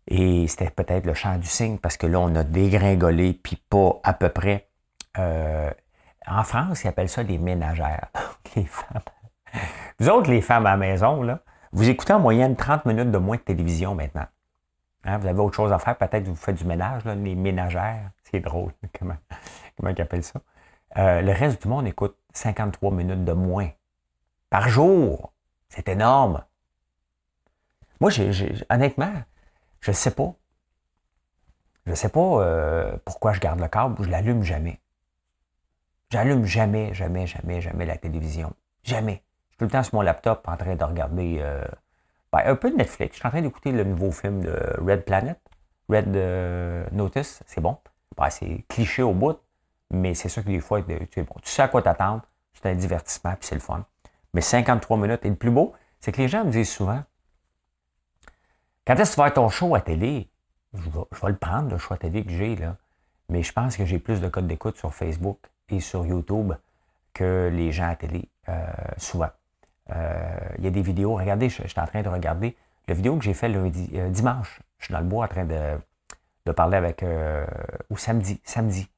Et 0.06 0.46
c'était 0.48 0.70
peut-être 0.70 1.06
le 1.06 1.14
champ 1.14 1.38
du 1.38 1.46
signe 1.46 1.78
parce 1.78 1.96
que 1.96 2.06
là, 2.06 2.20
on 2.20 2.34
a 2.34 2.44
dégringolé, 2.44 3.32
puis 3.32 3.56
pas 3.56 4.00
à 4.02 4.12
peu 4.12 4.28
près. 4.28 4.68
Euh, 5.18 5.70
en 6.26 6.42
France, 6.42 6.84
ils 6.84 6.88
appellent 6.88 7.08
ça 7.08 7.24
des 7.24 7.38
ménagères. 7.38 8.08
les 8.56 8.64
femmes. 8.66 9.02
Vous 9.98 10.08
autres, 10.08 10.30
les 10.30 10.40
femmes 10.40 10.66
à 10.66 10.72
la 10.72 10.76
maison, 10.76 11.38
vous 11.72 11.88
écoutez 11.88 12.12
en 12.12 12.20
moyenne 12.20 12.56
30 12.56 12.86
minutes 12.86 13.10
de 13.10 13.18
moins 13.18 13.36
de 13.36 13.42
télévision 13.42 13.94
maintenant. 13.94 14.26
Hein, 15.04 15.18
vous 15.18 15.26
avez 15.26 15.40
autre 15.40 15.54
chose 15.54 15.72
à 15.72 15.78
faire, 15.78 15.96
peut-être 15.96 16.26
vous 16.26 16.34
faites 16.34 16.56
du 16.56 16.64
ménage, 16.64 17.04
les 17.04 17.34
ménagères. 17.34 18.10
C'est 18.22 18.40
drôle, 18.40 18.72
comment, 18.98 19.16
comment 19.76 19.90
ils 19.90 20.00
appellent 20.00 20.24
ça. 20.24 20.40
Euh, 20.96 21.20
le 21.20 21.32
reste 21.32 21.62
du 21.62 21.68
monde 21.68 21.86
écoute 21.86 22.16
53 22.32 22.90
minutes 22.92 23.24
de 23.24 23.32
moins 23.32 23.70
par 24.50 24.68
jour. 24.68 25.32
C'est 25.68 25.88
énorme. 25.88 26.44
Moi, 28.00 28.10
honnêtement, 28.70 29.12
je 29.80 29.90
ne 29.90 29.94
sais 29.94 30.10
pas. 30.10 30.34
Je 31.86 31.90
ne 31.90 31.96
sais 31.96 32.08
pas 32.08 32.20
euh, 32.20 32.96
pourquoi 33.04 33.32
je 33.32 33.40
garde 33.40 33.60
le 33.60 33.68
câble, 33.68 34.02
je 34.02 34.08
l'allume 34.08 34.42
jamais. 34.42 34.80
J'allume 36.10 36.44
jamais, 36.44 36.94
jamais, 36.94 37.26
jamais, 37.26 37.60
jamais 37.60 37.84
la 37.84 37.96
télévision. 37.96 38.54
Jamais. 38.84 39.22
Je 39.54 39.58
suis 39.58 39.58
tout 39.58 39.64
le 39.66 39.70
temps 39.70 39.84
sur 39.84 39.94
mon 39.94 40.02
laptop 40.02 40.48
en 40.48 40.56
train 40.56 40.74
de 40.74 40.82
regarder 40.82 41.36
euh, 41.38 41.64
ben, 42.32 42.40
un 42.44 42.56
peu 42.56 42.72
de 42.72 42.74
Netflix. 42.76 43.14
Je 43.14 43.20
suis 43.20 43.28
en 43.28 43.30
train 43.30 43.40
d'écouter 43.40 43.70
le 43.70 43.84
nouveau 43.84 44.10
film 44.10 44.40
de 44.40 44.52
Red 44.84 45.04
Planet, 45.04 45.38
Red 45.88 46.16
euh, 46.16 46.84
Notice. 46.90 47.40
C'est 47.46 47.60
bon. 47.60 47.78
Ben, 48.16 48.30
c'est 48.30 48.64
cliché 48.68 49.04
au 49.04 49.12
bout, 49.12 49.38
mais 49.92 50.14
c'est 50.14 50.28
sûr 50.28 50.42
que 50.42 50.48
des 50.48 50.58
fois, 50.58 50.82
tu, 50.82 51.24
sais 51.44 51.62
à 51.62 51.68
quoi 51.68 51.82
t'attendre. 51.82 52.22
C'est 52.52 52.68
un 52.68 52.74
divertissement, 52.74 53.30
puis 53.36 53.46
c'est 53.46 53.54
le 53.54 53.60
fun. 53.60 53.86
Mais 54.32 54.40
53 54.40 54.96
minutes. 54.96 55.24
Et 55.24 55.28
le 55.28 55.36
plus 55.36 55.52
beau, 55.52 55.72
c'est 56.00 56.10
que 56.10 56.20
les 56.20 56.26
gens 56.26 56.44
me 56.44 56.50
disent 56.50 56.72
souvent 56.72 57.04
Quand 58.84 58.96
est-ce 58.96 59.10
que 59.10 59.14
tu 59.14 59.20
vas 59.20 59.28
être 59.28 59.34
ton 59.34 59.48
show 59.48 59.76
à 59.76 59.80
télé? 59.82 60.28
Je 60.72 60.80
vais, 60.80 61.28
le 61.28 61.36
prendre, 61.36 61.70
le 61.70 61.78
show 61.78 61.94
à 61.94 61.96
télé 61.96 62.24
que 62.24 62.32
j'ai, 62.32 62.56
là. 62.56 62.76
Mais 63.28 63.44
je 63.44 63.52
pense 63.52 63.76
que 63.76 63.84
j'ai 63.84 64.00
plus 64.00 64.20
de 64.20 64.28
codes 64.28 64.48
d'écoute 64.48 64.76
sur 64.78 64.92
Facebook 64.92 65.38
et 65.68 65.78
sur 65.78 66.04
YouTube 66.04 66.54
que 67.12 67.48
les 67.52 67.70
gens 67.70 67.88
à 67.88 67.94
télé, 67.94 68.28
euh, 68.48 68.66
souvent. 68.96 69.30
Euh, 69.90 70.38
il 70.58 70.64
y 70.64 70.66
a 70.66 70.70
des 70.70 70.82
vidéos. 70.82 71.14
Regardez, 71.16 71.48
je, 71.48 71.66
suis 71.66 71.80
en 71.80 71.86
train 71.86 72.02
de 72.02 72.08
regarder 72.08 72.56
la 72.88 72.94
vidéo 72.94 73.16
que 73.16 73.24
j'ai 73.24 73.34
fait 73.34 73.48
lundi, 73.48 73.90
euh, 73.94 74.08
dimanche. 74.08 74.60
Je 74.78 74.86
suis 74.86 74.92
dans 74.92 75.00
le 75.00 75.06
bois 75.06 75.24
en 75.24 75.28
train 75.28 75.44
de, 75.44 76.52
parler 76.52 76.76
avec. 76.76 77.02
Euh, 77.02 77.46
ou 77.90 77.96
samedi. 77.96 78.40
Samedi. 78.44 78.88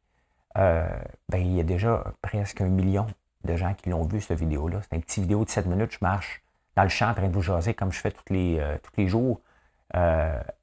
ben, 0.55 0.89
il 1.35 1.53
y 1.53 1.61
a 1.61 1.65
déjà 1.65 2.05
presque 2.23 2.61
un 2.61 2.69
million 2.69 3.07
de 3.45 3.57
gens 3.57 3.75
qui 3.75 3.91
l'ont 3.91 4.05
vu, 4.05 4.21
cette 4.21 4.39
vidéo-là. 4.39 4.81
C'est 4.83 4.97
un 4.97 5.01
petit 5.01 5.21
vidéo 5.21 5.45
de 5.45 5.51
7 5.51 5.67
minutes. 5.67 5.93
Je 5.93 5.99
marche 6.01 6.43
dans 6.77 6.83
le 6.83 6.89
champ 6.89 7.11
en 7.11 7.15
train 7.15 7.29
de 7.29 7.33
vous 7.33 7.43
jaser 7.43 7.75
comme 7.75 7.93
je 7.93 8.01
fais 8.01 8.11
tous 8.11 8.33
les, 8.33 8.61
tous 8.83 8.93
les 8.97 9.07
jours. 9.07 9.41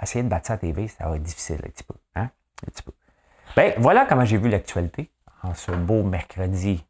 essayer 0.01 0.23
de 0.23 0.29
battre 0.29 0.47
ça 0.47 0.53
à 0.53 0.57
TV, 0.57 0.87
ça 0.87 1.07
va 1.07 1.15
être 1.15 1.23
difficile 1.23 1.61
un 1.63 1.69
petit 1.69 1.83
peu. 1.83 1.93
Hein? 2.15 2.29
Ben, 3.55 3.73
voilà 3.77 4.05
comment 4.05 4.25
j'ai 4.25 4.37
vu 4.37 4.49
l'actualité 4.49 5.09
en 5.43 5.53
ce 5.53 5.71
beau 5.71 6.03
mercredi 6.03 6.83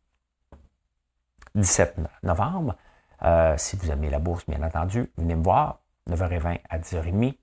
17 1.56 1.98
novembre. 2.24 2.76
Euh, 3.26 3.56
si 3.58 3.76
vous 3.76 3.90
aimez 3.92 4.10
la 4.10 4.20
bourse, 4.20 4.46
bien 4.48 4.62
entendu, 4.64 5.12
venez 5.18 5.36
me 5.36 5.44
voir, 5.44 5.80
9h20 6.10 6.60
à 6.70 6.80
10h30. 6.80 7.38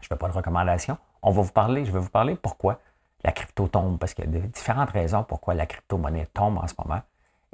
Je 0.00 0.04
ne 0.04 0.06
fais 0.08 0.16
pas 0.16 0.28
de 0.28 0.32
recommandation. 0.32 0.98
On 1.22 1.30
va 1.30 1.42
vous 1.42 1.52
parler, 1.52 1.84
je 1.84 1.92
vais 1.92 1.98
vous 1.98 2.10
parler 2.10 2.36
pourquoi 2.36 2.80
la 3.24 3.32
crypto 3.32 3.66
tombe, 3.66 3.98
parce 3.98 4.14
qu'il 4.14 4.32
y 4.32 4.36
a 4.36 4.40
différentes 4.40 4.90
raisons 4.90 5.24
pourquoi 5.24 5.54
la 5.54 5.66
crypto-monnaie 5.66 6.26
tombe 6.32 6.58
en 6.58 6.66
ce 6.66 6.74
moment 6.78 7.00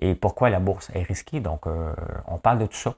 et 0.00 0.14
pourquoi 0.14 0.50
la 0.50 0.60
bourse 0.60 0.90
est 0.94 1.02
risquée. 1.02 1.40
Donc, 1.40 1.66
euh, 1.66 1.94
on 2.26 2.38
parle 2.38 2.58
de 2.58 2.66
tout 2.66 2.76
ça. 2.76 2.94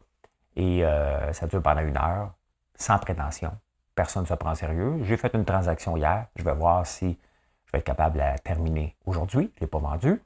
Et 0.56 0.84
euh, 0.84 1.32
ça 1.32 1.46
dure 1.46 1.62
pendant 1.62 1.82
une 1.82 1.96
heure, 1.96 2.32
sans 2.76 2.98
prétention. 2.98 3.52
Personne 3.94 4.22
ne 4.22 4.28
se 4.28 4.34
prend 4.34 4.54
sérieux. 4.54 4.98
J'ai 5.02 5.16
fait 5.16 5.32
une 5.34 5.44
transaction 5.44 5.96
hier. 5.96 6.26
Je 6.36 6.42
vais 6.42 6.54
voir 6.54 6.86
si 6.86 7.18
je 7.66 7.72
vais 7.72 7.78
être 7.78 7.84
capable 7.84 8.14
de 8.14 8.20
la 8.20 8.38
terminer 8.38 8.96
aujourd'hui. 9.06 9.52
Je 9.54 9.60
ne 9.60 9.60
l'ai 9.60 9.66
pas 9.66 9.78
vendu. 9.78 10.20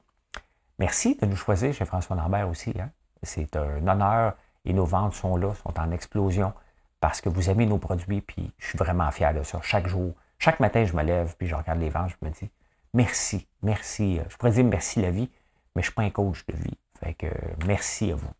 Merci 0.77 1.15
de 1.15 1.25
nous 1.25 1.35
choisir 1.35 1.73
chez 1.73 1.85
François 1.85 2.15
Lambert 2.15 2.47
aussi. 2.47 2.73
Hein. 2.79 2.89
C'est 3.23 3.55
un 3.55 3.87
honneur 3.87 4.33
et 4.65 4.73
nos 4.73 4.85
ventes 4.85 5.13
sont 5.13 5.35
là, 5.37 5.53
sont 5.55 5.79
en 5.79 5.91
explosion 5.91 6.53
parce 6.99 7.21
que 7.21 7.29
vous 7.29 7.49
aimez 7.49 7.65
nos 7.65 7.77
produits, 7.77 8.21
puis 8.21 8.53
je 8.57 8.67
suis 8.67 8.77
vraiment 8.77 9.09
fier 9.11 9.33
de 9.33 9.43
ça. 9.43 9.59
Chaque 9.61 9.87
jour, 9.87 10.13
chaque 10.37 10.59
matin, 10.59 10.83
je 10.85 10.95
me 10.95 11.03
lève, 11.03 11.35
puis 11.37 11.47
je 11.47 11.55
regarde 11.55 11.79
les 11.79 11.89
ventes, 11.89 12.09
je 12.09 12.25
me 12.25 12.31
dis 12.31 12.49
merci, 12.93 13.47
merci. 13.61 14.19
Je 14.27 14.37
pourrais 14.37 14.51
dire 14.51 14.65
merci 14.65 15.01
la 15.01 15.11
vie, 15.11 15.29
mais 15.75 15.81
je 15.81 15.87
ne 15.87 15.91
suis 15.91 15.93
pas 15.93 16.03
un 16.03 16.09
coach 16.09 16.45
de 16.47 16.55
vie. 16.55 16.77
Fait 16.99 17.13
que 17.13 17.27
merci 17.65 18.11
à 18.11 18.15
vous. 18.15 18.31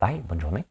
Bye, 0.00 0.20
bonne 0.20 0.40
journée. 0.40 0.64